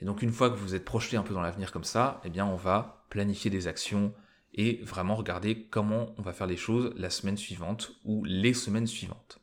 Et 0.00 0.04
donc 0.04 0.22
une 0.22 0.32
fois 0.32 0.50
que 0.50 0.56
vous 0.56 0.74
êtes 0.74 0.84
projeté 0.84 1.16
un 1.16 1.22
peu 1.22 1.34
dans 1.34 1.40
l'avenir 1.40 1.72
comme 1.72 1.84
ça, 1.84 2.20
eh 2.24 2.30
bien 2.30 2.46
on 2.46 2.56
va 2.56 3.06
planifier 3.10 3.50
des 3.50 3.66
actions 3.66 4.12
et 4.52 4.80
vraiment 4.84 5.14
regarder 5.14 5.66
comment 5.66 6.14
on 6.18 6.22
va 6.22 6.32
faire 6.32 6.46
les 6.46 6.56
choses 6.56 6.92
la 6.96 7.10
semaine 7.10 7.36
suivante 7.36 7.92
ou 8.04 8.24
les 8.24 8.54
semaines 8.54 8.86
suivantes. 8.86 9.40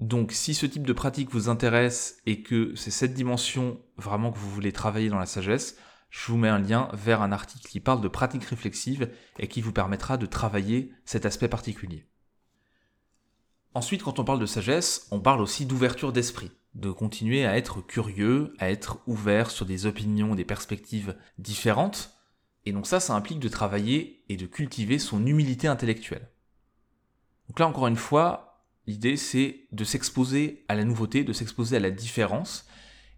Donc 0.00 0.32
si 0.32 0.54
ce 0.54 0.66
type 0.66 0.86
de 0.86 0.92
pratique 0.92 1.30
vous 1.30 1.48
intéresse 1.48 2.20
et 2.26 2.42
que 2.42 2.74
c'est 2.74 2.90
cette 2.90 3.14
dimension 3.14 3.78
vraiment 3.96 4.32
que 4.32 4.38
vous 4.38 4.50
voulez 4.50 4.72
travailler 4.72 5.08
dans 5.08 5.18
la 5.18 5.26
sagesse, 5.26 5.78
je 6.12 6.30
vous 6.30 6.36
mets 6.36 6.50
un 6.50 6.58
lien 6.58 6.90
vers 6.92 7.22
un 7.22 7.32
article 7.32 7.66
qui 7.66 7.80
parle 7.80 8.02
de 8.02 8.08
pratique 8.08 8.44
réflexive 8.44 9.10
et 9.38 9.48
qui 9.48 9.62
vous 9.62 9.72
permettra 9.72 10.18
de 10.18 10.26
travailler 10.26 10.92
cet 11.06 11.24
aspect 11.24 11.48
particulier. 11.48 12.06
Ensuite, 13.72 14.02
quand 14.02 14.18
on 14.18 14.24
parle 14.24 14.38
de 14.38 14.46
sagesse, 14.46 15.08
on 15.10 15.20
parle 15.20 15.40
aussi 15.40 15.64
d'ouverture 15.64 16.12
d'esprit, 16.12 16.52
de 16.74 16.90
continuer 16.90 17.46
à 17.46 17.56
être 17.56 17.80
curieux, 17.80 18.52
à 18.58 18.70
être 18.70 18.98
ouvert 19.06 19.50
sur 19.50 19.64
des 19.64 19.86
opinions, 19.86 20.34
des 20.34 20.44
perspectives 20.44 21.16
différentes. 21.38 22.14
Et 22.66 22.72
donc 22.72 22.86
ça, 22.86 23.00
ça 23.00 23.14
implique 23.14 23.40
de 23.40 23.48
travailler 23.48 24.22
et 24.28 24.36
de 24.36 24.44
cultiver 24.44 24.98
son 24.98 25.24
humilité 25.24 25.66
intellectuelle. 25.66 26.28
Donc 27.48 27.58
là, 27.58 27.66
encore 27.66 27.86
une 27.86 27.96
fois, 27.96 28.66
l'idée, 28.86 29.16
c'est 29.16 29.66
de 29.72 29.82
s'exposer 29.82 30.66
à 30.68 30.74
la 30.74 30.84
nouveauté, 30.84 31.24
de 31.24 31.32
s'exposer 31.32 31.78
à 31.78 31.80
la 31.80 31.90
différence, 31.90 32.66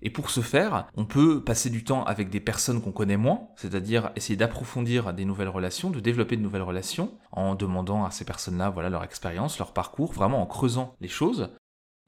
et 0.04 0.10
pour 0.10 0.28
ce 0.28 0.42
faire, 0.42 0.86
on 0.96 1.06
peut 1.06 1.42
passer 1.42 1.70
du 1.70 1.82
temps 1.82 2.04
avec 2.04 2.28
des 2.28 2.38
personnes 2.38 2.82
qu'on 2.82 2.92
connaît 2.92 3.16
moins, 3.16 3.48
c'est-à-dire 3.56 4.10
essayer 4.16 4.36
d'approfondir 4.36 5.14
des 5.14 5.24
nouvelles 5.24 5.48
relations, 5.48 5.88
de 5.88 5.98
développer 5.98 6.36
de 6.36 6.42
nouvelles 6.42 6.62
relations, 6.62 7.14
en 7.32 7.54
demandant 7.54 8.04
à 8.04 8.10
ces 8.10 8.26
personnes-là 8.26 8.68
voilà 8.68 8.90
leur 8.90 9.02
expérience, 9.02 9.58
leur 9.58 9.72
parcours, 9.72 10.12
vraiment 10.12 10.42
en 10.42 10.46
creusant 10.46 10.94
les 11.00 11.08
choses. 11.08 11.48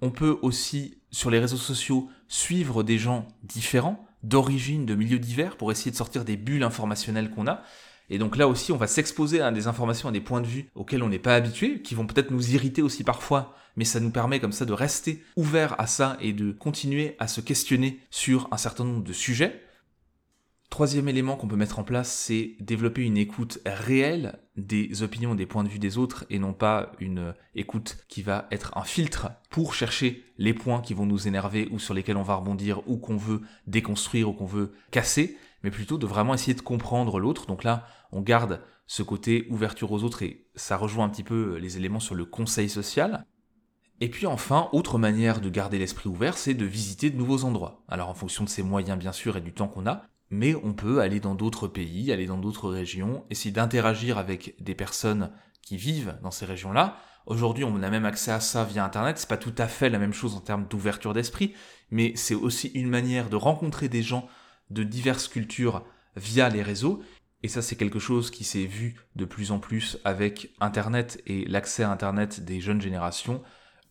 On 0.03 0.11
peut 0.11 0.39
aussi, 0.43 1.01
sur 1.11 1.31
les 1.31 1.39
réseaux 1.39 1.57
sociaux, 1.57 2.11
suivre 2.29 2.83
des 2.83 2.99
gens 2.99 3.27
différents, 3.43 4.07
d'origine, 4.23 4.85
de 4.85 4.95
milieux 4.95 5.19
divers, 5.19 5.57
pour 5.57 5.73
essayer 5.73 5.91
de 5.91 5.97
sortir 5.97 6.27
des 6.27 6.37
bulles 6.37 6.65
informationnelles 6.65 7.31
qu'on 7.31 7.47
a. 7.47 7.63
Et 8.09 8.19
donc 8.19 8.37
là 8.37 8.49
aussi, 8.49 8.73
on 8.73 8.77
va 8.77 8.87
s'exposer 8.87 9.41
à 9.41 9.51
des 9.51 9.67
informations, 9.67 10.09
à 10.09 10.13
des 10.13 10.21
points 10.21 10.41
de 10.41 10.47
vue 10.47 10.71
auxquels 10.75 11.03
on 11.03 11.09
n'est 11.09 11.19
pas 11.19 11.35
habitué, 11.35 11.83
qui 11.83 11.95
vont 11.95 12.07
peut-être 12.07 12.31
nous 12.31 12.55
irriter 12.55 12.83
aussi 12.83 13.05
parfois, 13.05 13.55
mais 13.77 13.85
ça 13.85 14.01
nous 14.01 14.11
permet 14.11 14.41
comme 14.41 14.53
ça 14.53 14.65
de 14.65 14.73
rester 14.73 15.23
ouvert 15.37 15.79
à 15.81 15.87
ça 15.87 16.17
et 16.21 16.33
de 16.33 16.53
continuer 16.53 17.17
à 17.19 17.29
se 17.29 17.41
questionner 17.41 18.01
sur 18.11 18.49
un 18.53 18.57
certain 18.57 18.85
nombre 18.85 19.05
de 19.05 19.13
sujets. 19.13 19.63
Troisième 20.71 21.09
élément 21.09 21.37
qu'on 21.37 21.47
peut 21.47 21.57
mettre 21.57 21.79
en 21.79 21.85
place, 21.85 22.13
c'est 22.13 22.57
développer 22.61 23.03
une 23.03 23.17
écoute 23.17 23.61
réelle 23.65 24.39
des 24.57 25.03
opinions, 25.03 25.35
des 25.35 25.47
points 25.47 25.63
de 25.63 25.69
vue 25.69 25.79
des 25.79 25.97
autres, 25.97 26.27
et 26.29 26.39
non 26.39 26.53
pas 26.53 26.93
une 26.99 27.35
écoute 27.55 27.99
qui 28.09 28.21
va 28.21 28.47
être 28.51 28.77
un 28.77 28.83
filtre 28.83 29.31
pour 29.49 29.75
chercher 29.75 30.25
les 30.39 30.55
points 30.55 30.81
qui 30.81 30.93
vont 30.93 31.07
nous 31.07 31.29
énerver 31.29 31.69
ou 31.71 31.79
sur 31.79 31.95
lesquels 31.95 32.17
on 32.17 32.23
va 32.23 32.35
rebondir 32.35 32.83
ou 32.89 32.97
qu'on 32.97 33.17
veut 33.17 33.43
déconstruire 33.67 34.29
ou 34.29 34.33
qu'on 34.33 34.45
veut 34.45 34.73
casser, 34.91 35.39
mais 35.63 35.71
plutôt 35.71 35.99
de 35.99 36.07
vraiment 36.07 36.35
essayer 36.35 36.55
de 36.55 36.61
comprendre 36.61 37.19
l'autre. 37.19 37.47
Donc 37.47 37.65
là, 37.65 37.87
on 38.13 38.21
garde 38.21 38.63
ce 38.87 39.03
côté 39.03 39.47
ouverture 39.51 39.93
aux 39.93 40.05
autres 40.05 40.23
et 40.23 40.47
ça 40.55 40.77
rejoint 40.77 41.05
un 41.05 41.09
petit 41.09 41.25
peu 41.25 41.57
les 41.57 41.77
éléments 41.77 42.01
sur 42.01 42.15
le 42.15 42.25
conseil 42.25 42.69
social. 42.69 43.27
Et 44.01 44.11
puis 44.11 44.27
enfin, 44.27 44.69
autre 44.73 44.99
manière 44.99 45.41
de 45.41 45.49
garder 45.49 45.79
l'esprit 45.79 46.09
ouvert, 46.09 46.37
c'est 46.37 46.55
de 46.55 46.67
visiter 46.67 47.11
de 47.11 47.17
nouveaux 47.17 47.45
endroits. 47.45 47.83
Alors 47.89 48.09
en 48.09 48.15
fonction 48.15 48.45
de 48.45 48.49
ses 48.49 48.63
moyens 48.63 48.99
bien 48.99 49.13
sûr 49.13 49.37
et 49.37 49.41
du 49.41 49.55
temps 49.55 49.69
qu'on 49.69 49.87
a, 49.87 50.03
mais 50.31 50.55
on 50.55 50.75
peut 50.75 51.01
aller 51.01 51.21
dans 51.21 51.35
d'autres 51.35 51.69
pays, 51.69 52.13
aller 52.13 52.27
dans 52.27 52.39
d'autres 52.39 52.69
régions, 52.69 53.25
essayer 53.31 53.53
d'interagir 53.53 54.19
avec 54.19 54.55
des 54.63 54.75
personnes 54.75 55.31
qui 55.63 55.77
vivent 55.77 56.19
dans 56.23 56.31
ces 56.31 56.47
régions-là. 56.47 56.97
Aujourd'hui, 57.27 57.65
on 57.65 57.83
a 57.83 57.91
même 57.91 58.05
accès 58.05 58.31
à 58.31 58.41
ça 58.41 58.65
via 58.65 58.85
Internet. 58.85 59.19
C'est 59.19 59.29
pas 59.29 59.37
tout 59.37 59.55
à 59.59 59.67
fait 59.67 59.91
la 59.91 59.99
même 59.99 60.13
chose 60.13 60.37
en 60.37 60.41
termes 60.41 60.67
d'ouverture 60.69 61.13
d'esprit, 61.13 61.55
mais 61.91 62.13
c'est 62.15 62.35
aussi 62.35 62.69
une 62.69 62.89
manière 62.89 63.29
de 63.29 63.37
rencontrer 63.37 63.89
des 63.89 64.03
gens 64.03 64.29
de 64.71 64.83
diverses 64.83 65.29
cultures 65.29 65.85
via 66.17 66.49
les 66.49 66.63
réseaux. 66.63 67.03
Et 67.43 67.49
ça, 67.49 67.63
c'est 67.63 67.77
quelque 67.77 67.99
chose 67.99 68.31
qui 68.31 68.45
s'est 68.45 68.65
vu 68.65 68.97
de 69.15 69.25
plus 69.25 69.53
en 69.53 69.59
plus 69.59 69.99
avec 70.05 70.55
Internet 70.61 71.23
et 71.27 71.45
l'accès 71.45 71.83
à 71.83 71.91
Internet 71.91 72.45
des 72.45 72.61
jeunes 72.61 72.81
générations 72.81 73.43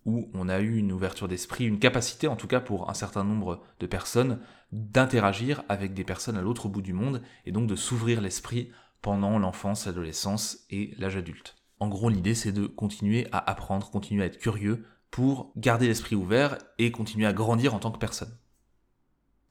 où 0.05 0.29
on 0.33 0.49
a 0.49 0.59
eu 0.59 0.77
une 0.77 0.91
ouverture 0.91 1.27
d'esprit, 1.27 1.65
une 1.65 1.79
capacité 1.79 2.27
en 2.27 2.35
tout 2.35 2.47
cas 2.47 2.59
pour 2.59 2.89
un 2.89 2.93
certain 2.93 3.23
nombre 3.23 3.63
de 3.79 3.87
personnes 3.87 4.39
d'interagir 4.71 5.63
avec 5.67 5.93
des 5.93 6.03
personnes 6.03 6.37
à 6.37 6.41
l'autre 6.41 6.69
bout 6.69 6.81
du 6.81 6.93
monde 6.93 7.21
et 7.45 7.51
donc 7.51 7.67
de 7.67 7.75
s'ouvrir 7.75 8.21
l'esprit 8.21 8.71
pendant 9.01 9.37
l'enfance, 9.39 9.85
l'adolescence 9.85 10.65
et 10.69 10.93
l'âge 10.97 11.17
adulte. 11.17 11.55
En 11.79 11.87
gros, 11.87 12.09
l'idée 12.09 12.35
c'est 12.35 12.51
de 12.51 12.67
continuer 12.67 13.27
à 13.31 13.49
apprendre, 13.49 13.89
continuer 13.89 14.23
à 14.23 14.27
être 14.27 14.39
curieux 14.39 14.85
pour 15.11 15.51
garder 15.55 15.87
l'esprit 15.87 16.15
ouvert 16.15 16.57
et 16.77 16.91
continuer 16.91 17.25
à 17.25 17.33
grandir 17.33 17.73
en 17.73 17.79
tant 17.79 17.91
que 17.91 17.99
personne. 17.99 18.37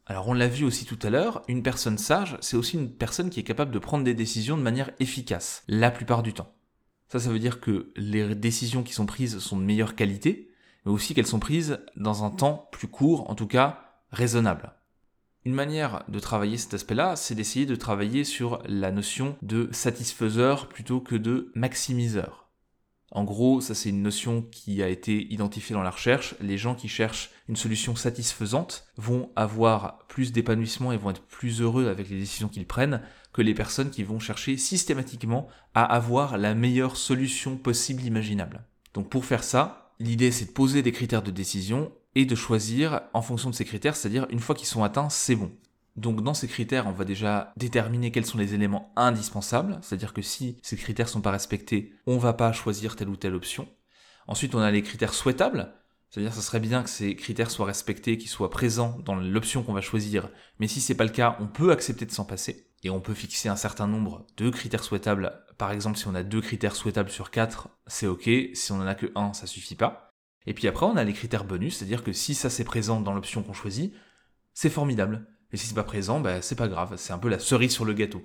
Alors 0.06 0.28
on 0.28 0.34
l'a 0.34 0.48
vu 0.48 0.64
aussi 0.64 0.84
tout 0.84 0.98
à 1.02 1.08
l'heure, 1.08 1.42
une 1.48 1.62
personne 1.62 1.96
sage, 1.96 2.36
c'est 2.40 2.58
aussi 2.58 2.76
une 2.76 2.90
personne 2.90 3.30
qui 3.30 3.40
est 3.40 3.44
capable 3.44 3.70
de 3.70 3.78
prendre 3.78 4.04
des 4.04 4.12
décisions 4.12 4.58
de 4.58 4.62
manière 4.62 4.90
efficace, 5.00 5.64
la 5.66 5.90
plupart 5.90 6.22
du 6.22 6.34
temps. 6.34 6.52
Ça, 7.08 7.20
ça 7.20 7.30
veut 7.30 7.38
dire 7.38 7.60
que 7.60 7.92
les 7.96 8.34
décisions 8.34 8.82
qui 8.82 8.92
sont 8.92 9.06
prises 9.06 9.38
sont 9.38 9.56
de 9.56 9.64
meilleure 9.64 9.94
qualité, 9.94 10.50
mais 10.84 10.92
aussi 10.92 11.14
qu'elles 11.14 11.26
sont 11.26 11.38
prises 11.38 11.78
dans 11.96 12.24
un 12.24 12.30
temps 12.30 12.68
plus 12.70 12.88
court, 12.88 13.30
en 13.30 13.34
tout 13.34 13.46
cas 13.46 13.94
raisonnable. 14.10 14.74
Une 15.46 15.54
manière 15.54 16.04
de 16.08 16.18
travailler 16.18 16.56
cet 16.58 16.74
aspect-là, 16.74 17.16
c'est 17.16 17.34
d'essayer 17.34 17.66
de 17.66 17.76
travailler 17.76 18.24
sur 18.24 18.62
la 18.66 18.90
notion 18.90 19.36
de 19.42 19.68
satisfaiseur 19.72 20.68
plutôt 20.68 21.00
que 21.00 21.16
de 21.16 21.50
maximiseur. 21.54 22.43
En 23.14 23.22
gros, 23.22 23.60
ça 23.60 23.76
c'est 23.76 23.90
une 23.90 24.02
notion 24.02 24.42
qui 24.42 24.82
a 24.82 24.88
été 24.88 25.32
identifiée 25.32 25.74
dans 25.74 25.84
la 25.84 25.90
recherche. 25.90 26.34
Les 26.40 26.58
gens 26.58 26.74
qui 26.74 26.88
cherchent 26.88 27.30
une 27.48 27.54
solution 27.54 27.94
satisfaisante 27.94 28.88
vont 28.96 29.30
avoir 29.36 29.98
plus 30.08 30.32
d'épanouissement 30.32 30.90
et 30.90 30.96
vont 30.96 31.10
être 31.10 31.22
plus 31.22 31.60
heureux 31.60 31.86
avec 31.86 32.10
les 32.10 32.18
décisions 32.18 32.48
qu'ils 32.48 32.66
prennent 32.66 33.02
que 33.32 33.40
les 33.40 33.54
personnes 33.54 33.90
qui 33.90 34.02
vont 34.02 34.18
chercher 34.18 34.56
systématiquement 34.56 35.46
à 35.74 35.84
avoir 35.84 36.38
la 36.38 36.54
meilleure 36.54 36.96
solution 36.96 37.56
possible 37.56 38.02
imaginable. 38.02 38.64
Donc 38.94 39.08
pour 39.10 39.24
faire 39.24 39.44
ça, 39.44 39.92
l'idée 40.00 40.32
c'est 40.32 40.46
de 40.46 40.50
poser 40.50 40.82
des 40.82 40.92
critères 40.92 41.22
de 41.22 41.30
décision 41.30 41.92
et 42.16 42.26
de 42.26 42.34
choisir 42.34 43.02
en 43.12 43.22
fonction 43.22 43.48
de 43.48 43.54
ces 43.54 43.64
critères, 43.64 43.94
c'est-à-dire 43.94 44.26
une 44.30 44.40
fois 44.40 44.56
qu'ils 44.56 44.66
sont 44.66 44.82
atteints, 44.82 45.08
c'est 45.08 45.36
bon. 45.36 45.52
Donc 45.96 46.22
dans 46.22 46.34
ces 46.34 46.48
critères, 46.48 46.86
on 46.86 46.92
va 46.92 47.04
déjà 47.04 47.52
déterminer 47.56 48.10
quels 48.10 48.26
sont 48.26 48.38
les 48.38 48.54
éléments 48.54 48.92
indispensables, 48.96 49.78
c'est-à-dire 49.82 50.12
que 50.12 50.22
si 50.22 50.58
ces 50.62 50.76
critères 50.76 51.08
sont 51.08 51.20
pas 51.20 51.30
respectés, 51.30 51.94
on 52.06 52.18
va 52.18 52.32
pas 52.32 52.52
choisir 52.52 52.96
telle 52.96 53.08
ou 53.08 53.16
telle 53.16 53.34
option. 53.34 53.68
Ensuite, 54.26 54.54
on 54.54 54.60
a 54.60 54.70
les 54.70 54.82
critères 54.82 55.14
souhaitables, 55.14 55.72
c'est-à-dire 56.10 56.30
que 56.30 56.36
ce 56.36 56.42
serait 56.42 56.60
bien 56.60 56.82
que 56.82 56.90
ces 56.90 57.14
critères 57.14 57.50
soient 57.50 57.66
respectés, 57.66 58.18
qu'ils 58.18 58.30
soient 58.30 58.50
présents 58.50 58.98
dans 59.04 59.14
l'option 59.14 59.62
qu'on 59.62 59.72
va 59.72 59.80
choisir, 59.80 60.30
mais 60.58 60.68
si 60.68 60.80
c'est 60.80 60.94
pas 60.94 61.04
le 61.04 61.10
cas, 61.10 61.36
on 61.40 61.46
peut 61.46 61.70
accepter 61.70 62.06
de 62.06 62.10
s'en 62.10 62.24
passer 62.24 62.70
et 62.82 62.90
on 62.90 63.00
peut 63.00 63.14
fixer 63.14 63.48
un 63.48 63.56
certain 63.56 63.86
nombre 63.86 64.26
de 64.36 64.50
critères 64.50 64.84
souhaitables. 64.84 65.44
Par 65.58 65.70
exemple, 65.70 65.96
si 65.96 66.06
on 66.06 66.14
a 66.14 66.22
deux 66.22 66.40
critères 66.40 66.76
souhaitables 66.76 67.10
sur 67.10 67.30
quatre, 67.30 67.68
c'est 67.86 68.06
ok. 68.06 68.28
Si 68.54 68.72
on 68.72 68.76
en 68.76 68.86
a 68.86 68.94
que 68.94 69.10
un, 69.14 69.32
ça 69.32 69.46
suffit 69.46 69.74
pas. 69.74 70.10
Et 70.46 70.54
puis 70.54 70.68
après, 70.68 70.86
on 70.86 70.96
a 70.96 71.04
les 71.04 71.14
critères 71.14 71.44
bonus, 71.44 71.76
c'est-à-dire 71.78 72.04
que 72.04 72.12
si 72.12 72.34
ça 72.34 72.50
c'est 72.50 72.64
présent 72.64 73.00
dans 73.00 73.14
l'option 73.14 73.42
qu'on 73.42 73.54
choisit, 73.54 73.94
c'est 74.52 74.70
formidable. 74.70 75.26
Et 75.54 75.56
si 75.56 75.68
c'est 75.68 75.74
pas 75.74 75.84
présent, 75.84 76.18
ben, 76.18 76.42
c'est 76.42 76.56
pas 76.56 76.66
grave. 76.66 76.94
C'est 76.96 77.12
un 77.12 77.18
peu 77.18 77.28
la 77.28 77.38
cerise 77.38 77.70
sur 77.70 77.84
le 77.84 77.92
gâteau. 77.92 78.24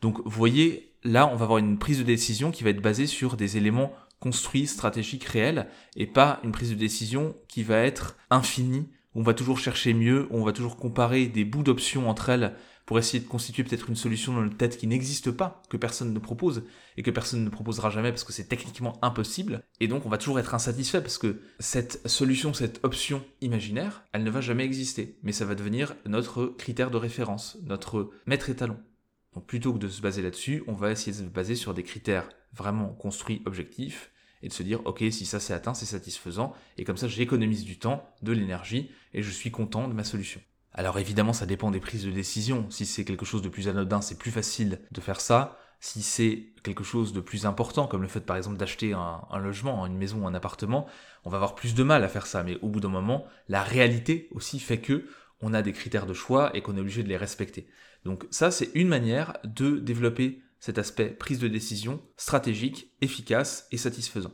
Donc, 0.00 0.18
vous 0.24 0.30
voyez, 0.30 0.94
là, 1.04 1.26
on 1.26 1.36
va 1.36 1.44
avoir 1.44 1.58
une 1.58 1.78
prise 1.78 1.98
de 1.98 2.04
décision 2.04 2.50
qui 2.50 2.64
va 2.64 2.70
être 2.70 2.80
basée 2.80 3.06
sur 3.06 3.36
des 3.36 3.58
éléments 3.58 3.92
construits, 4.18 4.66
stratégiques, 4.66 5.24
réels, 5.24 5.68
et 5.94 6.06
pas 6.06 6.40
une 6.42 6.52
prise 6.52 6.70
de 6.70 6.74
décision 6.76 7.36
qui 7.48 7.64
va 7.64 7.76
être 7.76 8.16
infinie, 8.30 8.88
on 9.14 9.22
va 9.22 9.34
toujours 9.34 9.58
chercher 9.58 9.92
mieux, 9.92 10.26
on 10.30 10.42
va 10.42 10.52
toujours 10.52 10.78
comparer 10.78 11.26
des 11.26 11.44
bouts 11.44 11.62
d'options 11.62 12.08
entre 12.08 12.30
elles 12.30 12.54
pour 12.86 12.98
essayer 12.98 13.22
de 13.22 13.28
constituer 13.28 13.64
peut-être 13.64 13.88
une 13.88 13.96
solution 13.96 14.32
dans 14.32 14.42
notre 14.42 14.56
tête 14.56 14.76
qui 14.76 14.86
n'existe 14.86 15.30
pas, 15.30 15.62
que 15.68 15.76
personne 15.76 16.12
ne 16.12 16.18
propose, 16.18 16.64
et 16.96 17.02
que 17.02 17.10
personne 17.10 17.44
ne 17.44 17.50
proposera 17.50 17.90
jamais 17.90 18.10
parce 18.10 18.24
que 18.24 18.32
c'est 18.32 18.48
techniquement 18.48 18.98
impossible. 19.02 19.62
Et 19.80 19.88
donc 19.88 20.06
on 20.06 20.08
va 20.08 20.18
toujours 20.18 20.38
être 20.38 20.54
insatisfait 20.54 21.00
parce 21.00 21.18
que 21.18 21.40
cette 21.58 22.06
solution, 22.08 22.52
cette 22.52 22.80
option 22.82 23.24
imaginaire, 23.40 24.04
elle 24.12 24.24
ne 24.24 24.30
va 24.30 24.40
jamais 24.40 24.64
exister. 24.64 25.18
Mais 25.22 25.32
ça 25.32 25.44
va 25.44 25.54
devenir 25.54 25.94
notre 26.06 26.46
critère 26.46 26.90
de 26.90 26.96
référence, 26.96 27.58
notre 27.62 28.10
maître 28.26 28.50
étalon. 28.50 28.78
Donc 29.34 29.46
plutôt 29.46 29.72
que 29.72 29.78
de 29.78 29.88
se 29.88 30.02
baser 30.02 30.22
là-dessus, 30.22 30.64
on 30.66 30.72
va 30.72 30.90
essayer 30.90 31.12
de 31.12 31.18
se 31.18 31.22
baser 31.22 31.54
sur 31.54 31.74
des 31.74 31.84
critères 31.84 32.28
vraiment 32.52 32.88
construits, 32.88 33.42
objectifs, 33.46 34.10
et 34.42 34.48
de 34.48 34.52
se 34.52 34.62
dire, 34.62 34.80
ok, 34.86 35.04
si 35.10 35.26
ça 35.26 35.38
c'est 35.38 35.52
atteint, 35.52 35.74
c'est 35.74 35.86
satisfaisant, 35.86 36.54
et 36.78 36.84
comme 36.84 36.96
ça 36.96 37.08
j'économise 37.08 37.64
du 37.64 37.78
temps, 37.78 38.08
de 38.22 38.32
l'énergie, 38.32 38.90
et 39.12 39.22
je 39.22 39.30
suis 39.30 39.50
content 39.50 39.86
de 39.86 39.92
ma 39.92 40.04
solution. 40.04 40.40
Alors 40.80 40.98
évidemment, 40.98 41.34
ça 41.34 41.44
dépend 41.44 41.70
des 41.70 41.78
prises 41.78 42.06
de 42.06 42.10
décision. 42.10 42.64
Si 42.70 42.86
c'est 42.86 43.04
quelque 43.04 43.26
chose 43.26 43.42
de 43.42 43.50
plus 43.50 43.68
anodin, 43.68 44.00
c'est 44.00 44.16
plus 44.16 44.30
facile 44.30 44.80
de 44.90 45.02
faire 45.02 45.20
ça. 45.20 45.58
Si 45.78 46.00
c'est 46.00 46.54
quelque 46.62 46.84
chose 46.84 47.12
de 47.12 47.20
plus 47.20 47.44
important, 47.44 47.86
comme 47.86 48.00
le 48.00 48.08
fait 48.08 48.22
par 48.22 48.38
exemple 48.38 48.56
d'acheter 48.56 48.94
un, 48.94 49.38
logement, 49.38 49.84
une 49.84 49.98
maison, 49.98 50.26
un 50.26 50.32
appartement, 50.32 50.86
on 51.26 51.28
va 51.28 51.36
avoir 51.36 51.54
plus 51.54 51.74
de 51.74 51.82
mal 51.82 52.02
à 52.02 52.08
faire 52.08 52.26
ça. 52.26 52.42
Mais 52.44 52.56
au 52.62 52.70
bout 52.70 52.80
d'un 52.80 52.88
moment, 52.88 53.26
la 53.46 53.62
réalité 53.62 54.30
aussi 54.30 54.58
fait 54.58 54.80
que 54.80 55.06
on 55.42 55.52
a 55.52 55.60
des 55.60 55.74
critères 55.74 56.06
de 56.06 56.14
choix 56.14 56.50
et 56.56 56.62
qu'on 56.62 56.78
est 56.78 56.80
obligé 56.80 57.02
de 57.02 57.10
les 57.10 57.18
respecter. 57.18 57.68
Donc 58.06 58.26
ça, 58.30 58.50
c'est 58.50 58.70
une 58.72 58.88
manière 58.88 59.36
de 59.44 59.76
développer 59.76 60.40
cet 60.60 60.78
aspect 60.78 61.10
prise 61.10 61.40
de 61.40 61.48
décision 61.48 62.00
stratégique, 62.16 62.90
efficace 63.02 63.68
et 63.70 63.76
satisfaisant. 63.76 64.32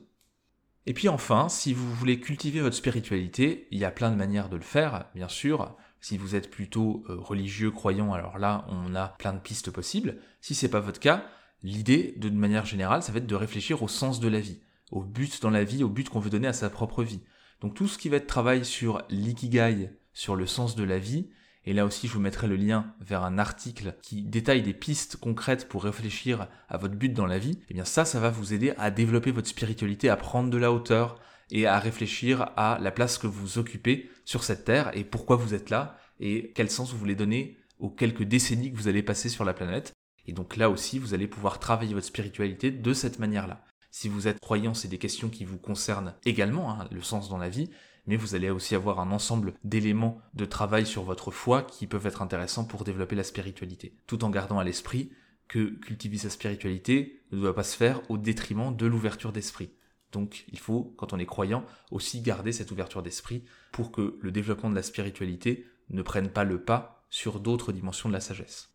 Et 0.86 0.94
puis 0.94 1.08
enfin, 1.08 1.48
si 1.48 1.72
vous 1.72 1.92
voulez 1.92 2.20
cultiver 2.20 2.60
votre 2.60 2.76
spiritualité, 2.76 3.66
il 3.72 3.80
y 3.80 3.84
a 3.84 3.90
plein 3.90 4.12
de 4.12 4.16
manières 4.16 4.48
de 4.48 4.54
le 4.54 4.62
faire, 4.62 5.06
bien 5.16 5.26
sûr. 5.26 5.76
Si 6.06 6.18
vous 6.18 6.36
êtes 6.36 6.52
plutôt 6.52 7.02
euh, 7.10 7.16
religieux, 7.18 7.72
croyant, 7.72 8.12
alors 8.12 8.38
là, 8.38 8.64
on 8.68 8.94
a 8.94 9.08
plein 9.18 9.32
de 9.32 9.40
pistes 9.40 9.72
possibles. 9.72 10.18
Si 10.40 10.54
c'est 10.54 10.68
pas 10.68 10.78
votre 10.78 11.00
cas, 11.00 11.26
l'idée, 11.64 12.14
de 12.16 12.30
manière 12.30 12.64
générale, 12.64 13.02
ça 13.02 13.10
va 13.10 13.18
être 13.18 13.26
de 13.26 13.34
réfléchir 13.34 13.82
au 13.82 13.88
sens 13.88 14.20
de 14.20 14.28
la 14.28 14.38
vie, 14.38 14.60
au 14.92 15.02
but 15.02 15.42
dans 15.42 15.50
la 15.50 15.64
vie, 15.64 15.82
au 15.82 15.88
but 15.88 16.08
qu'on 16.08 16.20
veut 16.20 16.30
donner 16.30 16.46
à 16.46 16.52
sa 16.52 16.70
propre 16.70 17.02
vie. 17.02 17.22
Donc 17.60 17.74
tout 17.74 17.88
ce 17.88 17.98
qui 17.98 18.08
va 18.08 18.18
être 18.18 18.28
travail 18.28 18.64
sur 18.64 19.02
l'ikigai, 19.10 19.98
sur 20.12 20.36
le 20.36 20.46
sens 20.46 20.76
de 20.76 20.84
la 20.84 21.00
vie, 21.00 21.28
et 21.64 21.72
là 21.72 21.84
aussi 21.84 22.06
je 22.06 22.12
vous 22.12 22.20
mettrai 22.20 22.46
le 22.46 22.54
lien 22.54 22.94
vers 23.00 23.24
un 23.24 23.36
article 23.36 23.96
qui 24.00 24.22
détaille 24.22 24.62
des 24.62 24.74
pistes 24.74 25.16
concrètes 25.16 25.68
pour 25.68 25.82
réfléchir 25.82 26.46
à 26.68 26.78
votre 26.78 26.94
but 26.94 27.12
dans 27.12 27.26
la 27.26 27.40
vie, 27.40 27.58
et 27.62 27.66
eh 27.70 27.74
bien 27.74 27.84
ça, 27.84 28.04
ça 28.04 28.20
va 28.20 28.30
vous 28.30 28.54
aider 28.54 28.74
à 28.78 28.92
développer 28.92 29.32
votre 29.32 29.48
spiritualité, 29.48 30.08
à 30.08 30.14
prendre 30.14 30.50
de 30.50 30.56
la 30.56 30.70
hauteur, 30.70 31.18
et 31.50 31.66
à 31.66 31.78
réfléchir 31.78 32.50
à 32.56 32.78
la 32.80 32.90
place 32.90 33.18
que 33.18 33.26
vous 33.26 33.58
occupez 33.58 34.10
sur 34.24 34.44
cette 34.44 34.64
terre 34.64 34.90
et 34.96 35.04
pourquoi 35.04 35.36
vous 35.36 35.54
êtes 35.54 35.70
là 35.70 35.98
et 36.20 36.52
quel 36.54 36.70
sens 36.70 36.92
vous 36.92 36.98
voulez 36.98 37.14
donner 37.14 37.56
aux 37.78 37.90
quelques 37.90 38.22
décennies 38.22 38.72
que 38.72 38.76
vous 38.76 38.88
allez 38.88 39.02
passer 39.02 39.28
sur 39.28 39.44
la 39.44 39.54
planète. 39.54 39.92
Et 40.26 40.32
donc 40.32 40.56
là 40.56 40.70
aussi, 40.70 40.98
vous 40.98 41.14
allez 41.14 41.28
pouvoir 41.28 41.58
travailler 41.60 41.94
votre 41.94 42.06
spiritualité 42.06 42.70
de 42.70 42.92
cette 42.92 43.18
manière-là. 43.18 43.64
Si 43.90 44.08
vous 44.08 44.28
êtes 44.28 44.40
croyant, 44.40 44.74
c'est 44.74 44.88
des 44.88 44.98
questions 44.98 45.28
qui 45.28 45.44
vous 45.44 45.58
concernent 45.58 46.14
également, 46.24 46.70
hein, 46.70 46.88
le 46.90 47.02
sens 47.02 47.28
dans 47.28 47.38
la 47.38 47.48
vie, 47.48 47.70
mais 48.06 48.16
vous 48.16 48.34
allez 48.34 48.50
aussi 48.50 48.74
avoir 48.74 49.00
un 49.00 49.10
ensemble 49.10 49.54
d'éléments 49.64 50.20
de 50.34 50.44
travail 50.44 50.86
sur 50.86 51.02
votre 51.02 51.30
foi 51.30 51.62
qui 51.62 51.86
peuvent 51.86 52.06
être 52.06 52.22
intéressants 52.22 52.64
pour 52.64 52.84
développer 52.84 53.16
la 53.16 53.24
spiritualité, 53.24 53.96
tout 54.06 54.24
en 54.24 54.30
gardant 54.30 54.58
à 54.58 54.64
l'esprit 54.64 55.10
que 55.48 55.70
cultiver 55.80 56.18
sa 56.18 56.30
spiritualité 56.30 57.22
ne 57.32 57.38
doit 57.38 57.54
pas 57.54 57.62
se 57.62 57.76
faire 57.76 58.02
au 58.10 58.18
détriment 58.18 58.74
de 58.74 58.86
l'ouverture 58.86 59.32
d'esprit. 59.32 59.70
Donc 60.16 60.46
il 60.50 60.58
faut, 60.58 60.94
quand 60.96 61.12
on 61.12 61.18
est 61.18 61.26
croyant, 61.26 61.62
aussi 61.90 62.22
garder 62.22 62.50
cette 62.50 62.70
ouverture 62.70 63.02
d'esprit 63.02 63.44
pour 63.70 63.92
que 63.92 64.16
le 64.18 64.32
développement 64.32 64.70
de 64.70 64.74
la 64.74 64.82
spiritualité 64.82 65.66
ne 65.90 66.00
prenne 66.00 66.30
pas 66.30 66.42
le 66.42 66.58
pas 66.58 67.04
sur 67.10 67.38
d'autres 67.38 67.70
dimensions 67.70 68.08
de 68.08 68.14
la 68.14 68.20
sagesse. 68.20 68.70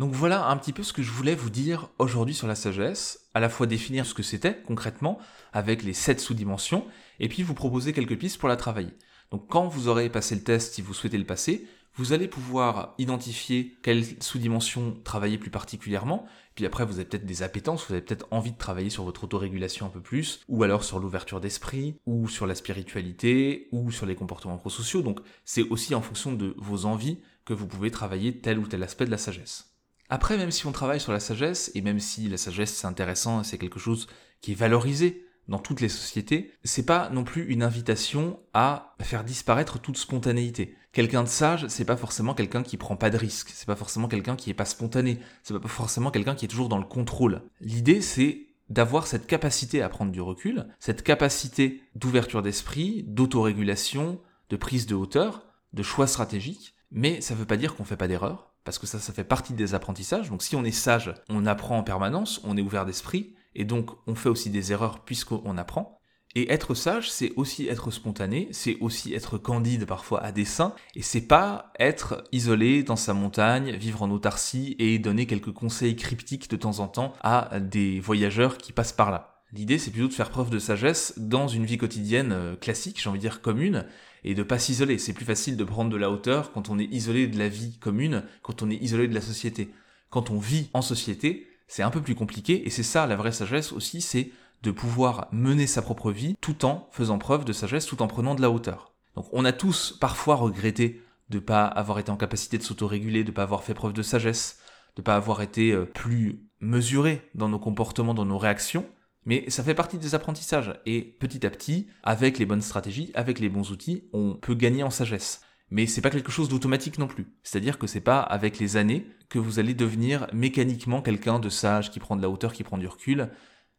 Donc 0.00 0.12
voilà 0.12 0.48
un 0.48 0.56
petit 0.56 0.72
peu 0.72 0.82
ce 0.82 0.92
que 0.92 1.04
je 1.04 1.12
voulais 1.12 1.36
vous 1.36 1.50
dire 1.50 1.90
aujourd'hui 2.00 2.34
sur 2.34 2.48
la 2.48 2.56
sagesse, 2.56 3.28
à 3.32 3.38
la 3.38 3.48
fois 3.48 3.68
définir 3.68 4.04
ce 4.06 4.12
que 4.12 4.24
c'était 4.24 4.60
concrètement 4.66 5.20
avec 5.52 5.84
les 5.84 5.92
sept 5.92 6.18
sous-dimensions, 6.18 6.84
et 7.20 7.28
puis 7.28 7.44
vous 7.44 7.54
proposer 7.54 7.92
quelques 7.92 8.18
pistes 8.18 8.38
pour 8.38 8.48
la 8.48 8.56
travailler. 8.56 8.96
Donc 9.30 9.46
quand 9.46 9.68
vous 9.68 9.86
aurez 9.86 10.10
passé 10.10 10.34
le 10.34 10.42
test, 10.42 10.74
si 10.74 10.82
vous 10.82 10.94
souhaitez 10.94 11.16
le 11.16 11.24
passer, 11.24 11.64
vous 11.94 12.12
allez 12.12 12.28
pouvoir 12.28 12.94
identifier 12.98 13.76
quelle 13.82 14.04
sous-dimension 14.22 14.96
travailler 15.04 15.38
plus 15.38 15.50
particulièrement, 15.50 16.26
puis 16.54 16.66
après 16.66 16.84
vous 16.84 16.94
avez 16.94 17.04
peut-être 17.04 17.26
des 17.26 17.42
appétences, 17.42 17.86
vous 17.86 17.94
avez 17.94 18.02
peut-être 18.02 18.26
envie 18.30 18.52
de 18.52 18.58
travailler 18.58 18.90
sur 18.90 19.04
votre 19.04 19.24
autorégulation 19.24 19.86
un 19.86 19.90
peu 19.90 20.00
plus, 20.00 20.40
ou 20.48 20.62
alors 20.62 20.84
sur 20.84 20.98
l'ouverture 20.98 21.40
d'esprit, 21.40 21.96
ou 22.06 22.28
sur 22.28 22.46
la 22.46 22.54
spiritualité, 22.54 23.68
ou 23.72 23.90
sur 23.90 24.06
les 24.06 24.14
comportements 24.14 24.58
prosociaux, 24.58 25.02
donc 25.02 25.20
c'est 25.44 25.68
aussi 25.68 25.94
en 25.94 26.02
fonction 26.02 26.32
de 26.32 26.54
vos 26.58 26.86
envies 26.86 27.18
que 27.44 27.54
vous 27.54 27.66
pouvez 27.66 27.90
travailler 27.90 28.38
tel 28.38 28.58
ou 28.58 28.66
tel 28.66 28.82
aspect 28.82 29.06
de 29.06 29.10
la 29.10 29.18
sagesse. 29.18 29.72
Après, 30.08 30.36
même 30.36 30.50
si 30.50 30.66
on 30.66 30.72
travaille 30.72 31.00
sur 31.00 31.12
la 31.12 31.20
sagesse, 31.20 31.70
et 31.74 31.80
même 31.80 32.00
si 32.00 32.28
la 32.28 32.36
sagesse 32.36 32.74
c'est 32.74 32.86
intéressant, 32.86 33.42
c'est 33.42 33.58
quelque 33.58 33.80
chose 33.80 34.08
qui 34.40 34.52
est 34.52 34.56
valorisé 34.56 35.26
dans 35.48 35.58
toutes 35.58 35.80
les 35.80 35.88
sociétés, 35.88 36.52
c'est 36.64 36.86
pas 36.86 37.10
non 37.10 37.24
plus 37.24 37.46
une 37.46 37.62
invitation 37.62 38.38
à 38.54 38.94
faire 39.00 39.24
disparaître 39.24 39.80
toute 39.80 39.96
spontanéité. 39.96 40.76
Quelqu'un 40.92 41.22
de 41.22 41.28
sage, 41.28 41.66
c'est 41.68 41.86
pas 41.86 41.96
forcément 41.96 42.34
quelqu'un 42.34 42.62
qui 42.62 42.76
prend 42.76 42.96
pas 42.96 43.08
de 43.08 43.16
risques, 43.16 43.50
c'est 43.54 43.66
pas 43.66 43.76
forcément 43.76 44.08
quelqu'un 44.08 44.36
qui 44.36 44.50
est 44.50 44.54
pas 44.54 44.66
spontané, 44.66 45.18
c'est 45.42 45.58
pas 45.58 45.68
forcément 45.68 46.10
quelqu'un 46.10 46.34
qui 46.34 46.44
est 46.44 46.48
toujours 46.48 46.68
dans 46.68 46.78
le 46.78 46.84
contrôle. 46.84 47.42
L'idée 47.60 48.02
c'est 48.02 48.48
d'avoir 48.68 49.06
cette 49.06 49.26
capacité 49.26 49.80
à 49.80 49.88
prendre 49.88 50.12
du 50.12 50.20
recul, 50.20 50.66
cette 50.78 51.02
capacité 51.02 51.82
d'ouverture 51.94 52.42
d'esprit, 52.42 53.04
d'autorégulation, 53.06 54.20
de 54.50 54.56
prise 54.56 54.86
de 54.86 54.94
hauteur, 54.94 55.46
de 55.72 55.82
choix 55.82 56.06
stratégiques, 56.06 56.74
mais 56.90 57.22
ça 57.22 57.34
veut 57.34 57.46
pas 57.46 57.56
dire 57.56 57.74
qu'on 57.74 57.84
fait 57.84 57.96
pas 57.96 58.08
d'erreurs, 58.08 58.52
parce 58.64 58.78
que 58.78 58.86
ça, 58.86 58.98
ça 58.98 59.14
fait 59.14 59.24
partie 59.24 59.54
des 59.54 59.74
apprentissages. 59.74 60.28
Donc 60.28 60.42
si 60.42 60.56
on 60.56 60.64
est 60.64 60.72
sage, 60.72 61.14
on 61.30 61.46
apprend 61.46 61.78
en 61.78 61.82
permanence, 61.82 62.40
on 62.44 62.56
est 62.56 62.62
ouvert 62.62 62.84
d'esprit, 62.84 63.34
et 63.54 63.64
donc 63.64 63.90
on 64.06 64.14
fait 64.14 64.28
aussi 64.28 64.50
des 64.50 64.72
erreurs 64.72 65.04
puisqu'on 65.04 65.56
apprend. 65.56 65.98
Et 66.34 66.50
être 66.50 66.74
sage, 66.74 67.10
c'est 67.10 67.32
aussi 67.36 67.68
être 67.68 67.90
spontané, 67.90 68.48
c'est 68.52 68.78
aussi 68.80 69.12
être 69.12 69.36
candide 69.36 69.84
parfois 69.84 70.22
à 70.22 70.32
dessein, 70.32 70.74
et 70.94 71.02
c'est 71.02 71.26
pas 71.26 71.72
être 71.78 72.24
isolé 72.32 72.82
dans 72.82 72.96
sa 72.96 73.12
montagne, 73.12 73.72
vivre 73.76 74.02
en 74.02 74.10
autarcie 74.10 74.74
et 74.78 74.98
donner 74.98 75.26
quelques 75.26 75.52
conseils 75.52 75.94
cryptiques 75.94 76.48
de 76.48 76.56
temps 76.56 76.78
en 76.78 76.88
temps 76.88 77.12
à 77.20 77.60
des 77.60 78.00
voyageurs 78.00 78.56
qui 78.56 78.72
passent 78.72 78.94
par 78.94 79.10
là. 79.10 79.32
L'idée, 79.52 79.76
c'est 79.76 79.90
plutôt 79.90 80.08
de 80.08 80.14
faire 80.14 80.30
preuve 80.30 80.48
de 80.48 80.58
sagesse 80.58 81.12
dans 81.18 81.46
une 81.46 81.66
vie 81.66 81.76
quotidienne 81.76 82.32
euh, 82.32 82.56
classique, 82.56 82.98
j'ai 83.02 83.10
envie 83.10 83.18
de 83.18 83.22
dire 83.22 83.42
commune, 83.42 83.84
et 84.24 84.34
de 84.34 84.42
pas 84.42 84.58
s'isoler. 84.58 84.96
C'est 84.96 85.12
plus 85.12 85.26
facile 85.26 85.58
de 85.58 85.64
prendre 85.64 85.90
de 85.90 85.96
la 85.98 86.10
hauteur 86.10 86.52
quand 86.52 86.70
on 86.70 86.78
est 86.78 86.86
isolé 86.86 87.26
de 87.26 87.38
la 87.38 87.48
vie 87.48 87.76
commune, 87.78 88.22
quand 88.40 88.62
on 88.62 88.70
est 88.70 88.76
isolé 88.76 89.08
de 89.08 89.14
la 89.14 89.20
société. 89.20 89.70
Quand 90.08 90.30
on 90.30 90.38
vit 90.38 90.70
en 90.72 90.80
société, 90.80 91.48
c'est 91.68 91.82
un 91.82 91.90
peu 91.90 92.00
plus 92.00 92.14
compliqué, 92.14 92.66
et 92.66 92.70
c'est 92.70 92.82
ça 92.82 93.06
la 93.06 93.16
vraie 93.16 93.32
sagesse 93.32 93.72
aussi, 93.72 94.00
c'est 94.00 94.30
de 94.62 94.70
pouvoir 94.70 95.28
mener 95.32 95.66
sa 95.66 95.82
propre 95.82 96.12
vie 96.12 96.36
tout 96.40 96.64
en 96.64 96.88
faisant 96.92 97.18
preuve 97.18 97.44
de 97.44 97.52
sagesse, 97.52 97.86
tout 97.86 98.02
en 98.02 98.06
prenant 98.06 98.34
de 98.34 98.42
la 98.42 98.50
hauteur. 98.50 98.94
Donc 99.16 99.26
on 99.32 99.44
a 99.44 99.52
tous 99.52 99.96
parfois 100.00 100.36
regretté 100.36 101.02
de 101.30 101.36
ne 101.36 101.42
pas 101.42 101.64
avoir 101.64 101.98
été 101.98 102.10
en 102.10 102.16
capacité 102.16 102.58
de 102.58 102.62
s'autoréguler, 102.62 103.24
de 103.24 103.30
ne 103.30 103.34
pas 103.34 103.42
avoir 103.42 103.64
fait 103.64 103.74
preuve 103.74 103.92
de 103.92 104.02
sagesse, 104.02 104.58
de 104.96 105.00
ne 105.00 105.04
pas 105.04 105.16
avoir 105.16 105.42
été 105.42 105.72
euh, 105.72 105.84
plus 105.84 106.48
mesuré 106.60 107.28
dans 107.34 107.48
nos 107.48 107.58
comportements, 107.58 108.14
dans 108.14 108.24
nos 108.24 108.38
réactions, 108.38 108.86
mais 109.24 109.48
ça 109.50 109.62
fait 109.62 109.74
partie 109.74 109.98
des 109.98 110.14
apprentissages. 110.14 110.74
Et 110.86 111.02
petit 111.02 111.46
à 111.46 111.50
petit, 111.50 111.88
avec 112.02 112.38
les 112.38 112.46
bonnes 112.46 112.62
stratégies, 112.62 113.10
avec 113.14 113.38
les 113.38 113.48
bons 113.48 113.70
outils, 113.70 114.08
on 114.12 114.34
peut 114.34 114.54
gagner 114.54 114.82
en 114.82 114.90
sagesse. 114.90 115.42
Mais 115.70 115.86
c'est 115.86 116.02
pas 116.02 116.10
quelque 116.10 116.32
chose 116.32 116.48
d'automatique 116.48 116.98
non 116.98 117.06
plus. 117.06 117.26
C'est-à-dire 117.42 117.78
que 117.78 117.86
c'est 117.86 118.00
pas 118.00 118.20
avec 118.20 118.58
les 118.58 118.76
années 118.76 119.06
que 119.30 119.38
vous 119.38 119.58
allez 119.58 119.74
devenir 119.74 120.26
mécaniquement 120.32 121.00
quelqu'un 121.00 121.38
de 121.38 121.48
sage, 121.48 121.90
qui 121.90 121.98
prend 121.98 122.16
de 122.16 122.22
la 122.22 122.28
hauteur, 122.28 122.52
qui 122.52 122.64
prend 122.64 122.78
du 122.78 122.86
recul. 122.86 123.30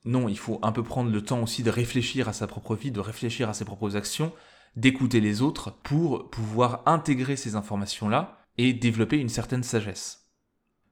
Non, 0.06 0.28
il 0.28 0.38
faut 0.38 0.60
un 0.62 0.72
peu 0.72 0.84
prendre 0.84 1.12
le 1.12 1.22
temps 1.22 1.42
aussi 1.42 1.63
de 1.63 1.70
réfléchir 1.70 2.28
à 2.28 2.34
sa 2.34 2.48
propre 2.48 2.76
vie, 2.76 2.92
de 2.92 3.00
réfléchir 3.00 3.50
à 3.50 3.54
ses 3.54 3.66
propres 3.66 3.96
actions, 3.96 4.34
d'écouter 4.76 5.22
les 5.22 5.42
autres 5.42 5.72
pour 5.84 6.30
pouvoir 6.30 6.82
intégrer 6.86 7.36
ces 7.36 7.56
informations-là 7.56 8.39
et 8.58 8.74
développer 8.74 9.18
une 9.18 9.30
certaine 9.30 9.63
sagesse. 9.63 10.30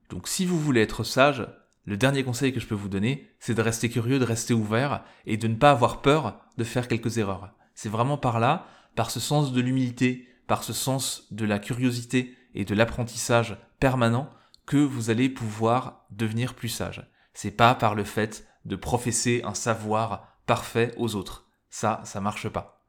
Donc 0.09 0.27
si 0.27 0.45
vous 0.45 0.59
voulez 0.59 0.81
être 0.81 1.03
sage, 1.03 1.47
le 1.85 1.97
dernier 1.97 2.23
conseil 2.23 2.53
que 2.53 2.59
je 2.59 2.67
peux 2.67 2.75
vous 2.75 2.89
donner, 2.89 3.27
c'est 3.39 3.55
de 3.55 3.61
rester 3.61 3.89
curieux, 3.89 4.19
de 4.19 4.25
rester 4.25 4.53
ouvert 4.53 5.03
et 5.25 5.37
de 5.37 5.47
ne 5.47 5.55
pas 5.55 5.71
avoir 5.71 6.01
peur 6.01 6.39
de 6.57 6.63
faire 6.63 6.87
quelques 6.87 7.17
erreurs. 7.17 7.53
C'est 7.73 7.89
vraiment 7.89 8.17
par 8.17 8.39
là, 8.39 8.67
par 8.95 9.09
ce 9.09 9.19
sens 9.19 9.51
de 9.51 9.61
l'humilité, 9.61 10.27
par 10.47 10.63
ce 10.63 10.73
sens 10.73 11.27
de 11.31 11.45
la 11.45 11.59
curiosité 11.59 12.37
et 12.53 12.65
de 12.65 12.75
l'apprentissage 12.75 13.57
permanent 13.79 14.29
que 14.65 14.77
vous 14.77 15.09
allez 15.09 15.29
pouvoir 15.29 16.05
devenir 16.11 16.53
plus 16.53 16.69
sage. 16.69 17.09
C'est 17.33 17.51
pas 17.51 17.73
par 17.73 17.95
le 17.95 18.03
fait 18.03 18.45
de 18.65 18.75
professer 18.75 19.41
un 19.43 19.53
savoir 19.53 20.37
parfait 20.45 20.93
aux 20.97 21.15
autres. 21.15 21.47
Ça, 21.69 22.01
ça 22.03 22.21
marche 22.21 22.49
pas. 22.49 22.81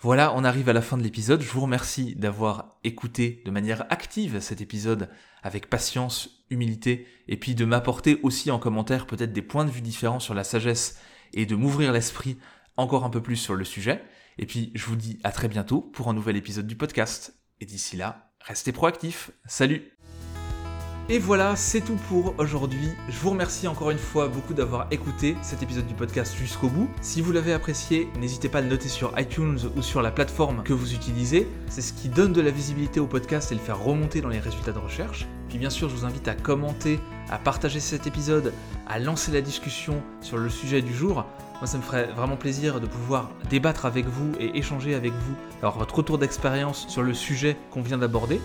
Voilà, 0.00 0.34
on 0.34 0.42
arrive 0.42 0.68
à 0.68 0.72
la 0.72 0.82
fin 0.82 0.98
de 0.98 1.02
l'épisode. 1.04 1.42
Je 1.42 1.50
vous 1.50 1.60
remercie 1.60 2.16
d'avoir 2.16 2.80
écouté 2.82 3.40
de 3.44 3.52
manière 3.52 3.86
active 3.88 4.40
cet 4.40 4.60
épisode 4.60 5.08
avec 5.44 5.70
patience, 5.70 6.44
humilité, 6.50 7.06
et 7.28 7.36
puis 7.36 7.54
de 7.54 7.64
m'apporter 7.64 8.18
aussi 8.24 8.50
en 8.50 8.58
commentaire 8.58 9.06
peut-être 9.06 9.32
des 9.32 9.42
points 9.42 9.64
de 9.64 9.70
vue 9.70 9.80
différents 9.80 10.18
sur 10.18 10.34
la 10.34 10.42
sagesse 10.42 10.98
et 11.32 11.46
de 11.46 11.54
m'ouvrir 11.54 11.92
l'esprit 11.92 12.36
encore 12.76 13.04
un 13.04 13.10
peu 13.10 13.22
plus 13.22 13.36
sur 13.36 13.54
le 13.54 13.64
sujet. 13.64 14.02
Et 14.38 14.46
puis 14.46 14.72
je 14.74 14.84
vous 14.86 14.96
dis 14.96 15.20
à 15.22 15.30
très 15.30 15.46
bientôt 15.46 15.80
pour 15.80 16.08
un 16.08 16.14
nouvel 16.14 16.36
épisode 16.36 16.66
du 16.66 16.74
podcast. 16.74 17.36
Et 17.60 17.64
d'ici 17.64 17.96
là, 17.96 18.32
restez 18.40 18.72
proactifs. 18.72 19.30
Salut 19.46 19.91
et 21.08 21.18
voilà, 21.18 21.56
c'est 21.56 21.80
tout 21.80 21.98
pour 22.08 22.34
aujourd'hui. 22.38 22.88
Je 23.08 23.18
vous 23.18 23.30
remercie 23.30 23.66
encore 23.66 23.90
une 23.90 23.98
fois 23.98 24.28
beaucoup 24.28 24.54
d'avoir 24.54 24.86
écouté 24.92 25.36
cet 25.42 25.62
épisode 25.62 25.86
du 25.86 25.94
podcast 25.94 26.34
jusqu'au 26.36 26.68
bout. 26.68 26.88
Si 27.00 27.20
vous 27.20 27.32
l'avez 27.32 27.52
apprécié, 27.52 28.08
n'hésitez 28.20 28.48
pas 28.48 28.58
à 28.58 28.60
le 28.60 28.68
noter 28.68 28.88
sur 28.88 29.12
iTunes 29.18 29.58
ou 29.76 29.82
sur 29.82 30.00
la 30.00 30.12
plateforme 30.12 30.62
que 30.62 30.72
vous 30.72 30.94
utilisez. 30.94 31.48
C'est 31.68 31.82
ce 31.82 31.92
qui 31.92 32.08
donne 32.08 32.32
de 32.32 32.40
la 32.40 32.50
visibilité 32.50 33.00
au 33.00 33.06
podcast 33.06 33.50
et 33.50 33.56
le 33.56 33.60
faire 33.60 33.82
remonter 33.82 34.20
dans 34.20 34.28
les 34.28 34.38
résultats 34.38 34.72
de 34.72 34.78
recherche. 34.78 35.26
Puis 35.48 35.58
bien 35.58 35.70
sûr, 35.70 35.88
je 35.88 35.96
vous 35.96 36.04
invite 36.04 36.28
à 36.28 36.34
commenter, 36.34 37.00
à 37.30 37.38
partager 37.38 37.80
cet 37.80 38.06
épisode, 38.06 38.52
à 38.86 39.00
lancer 39.00 39.32
la 39.32 39.40
discussion 39.40 40.02
sur 40.20 40.38
le 40.38 40.48
sujet 40.48 40.82
du 40.82 40.94
jour. 40.94 41.26
Moi, 41.60 41.66
ça 41.66 41.78
me 41.78 41.82
ferait 41.82 42.06
vraiment 42.16 42.36
plaisir 42.36 42.80
de 42.80 42.86
pouvoir 42.86 43.30
débattre 43.50 43.86
avec 43.86 44.06
vous 44.06 44.32
et 44.38 44.56
échanger 44.56 44.94
avec 44.94 45.12
vous, 45.12 45.34
votre 45.76 45.96
retour 45.96 46.18
d'expérience 46.18 46.86
sur 46.88 47.02
le 47.02 47.12
sujet 47.12 47.56
qu'on 47.70 47.82
vient 47.82 47.98
d'aborder. 47.98 48.40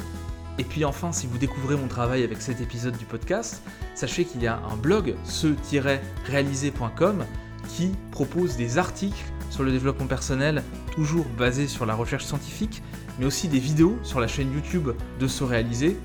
Et 0.60 0.63
puis 0.63 0.86
enfin, 0.86 1.12
si 1.12 1.28
vous 1.28 1.38
découvrez 1.38 1.76
mon 1.76 1.88
travail 1.88 2.24
avec 2.24 2.41
cet 2.41 2.62
épisode 2.62 2.98
du 2.98 3.06
podcast, 3.06 3.62
sachez 3.96 4.26
qu'il 4.26 4.41
y 4.41 4.48
a 4.48 4.60
un 4.72 4.76
blog, 4.76 5.13
ce-réalisé.com, 5.24 7.26
qui 7.67 7.91
propose 8.12 8.58
des 8.58 8.78
articles 8.78 9.26
sur 9.50 9.63
le 9.63 9.72
développement 9.72 10.08
personnel, 10.08 10.63
toujours 10.91 11.26
basés 11.38 11.67
sur 11.67 11.86
la 11.86 11.96
recherche 11.96 12.26
scientifique, 12.26 12.82
mais 13.20 13.26
aussi 13.26 13.48
des 13.48 13.60
vidéos 13.60 13.98
sur 14.04 14.20
la 14.20 14.28
chaîne 14.28 14.54
YouTube 14.54 14.89
de 15.20 15.28
Se 15.28 15.43
Réaliser. 15.43 15.98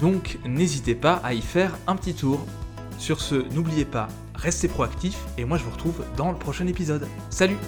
Donc 0.00 0.38
n'hésitez 0.44 0.94
pas 0.94 1.20
à 1.24 1.34
y 1.34 1.40
faire 1.40 1.76
un 1.86 1.96
petit 1.96 2.14
tour. 2.14 2.44
Sur 2.98 3.20
ce, 3.20 3.36
n'oubliez 3.54 3.84
pas, 3.84 4.08
restez 4.34 4.68
proactifs 4.68 5.18
et 5.36 5.44
moi 5.44 5.58
je 5.58 5.64
vous 5.64 5.70
retrouve 5.70 6.02
dans 6.16 6.32
le 6.32 6.38
prochain 6.38 6.66
épisode. 6.66 7.06
Salut 7.30 7.58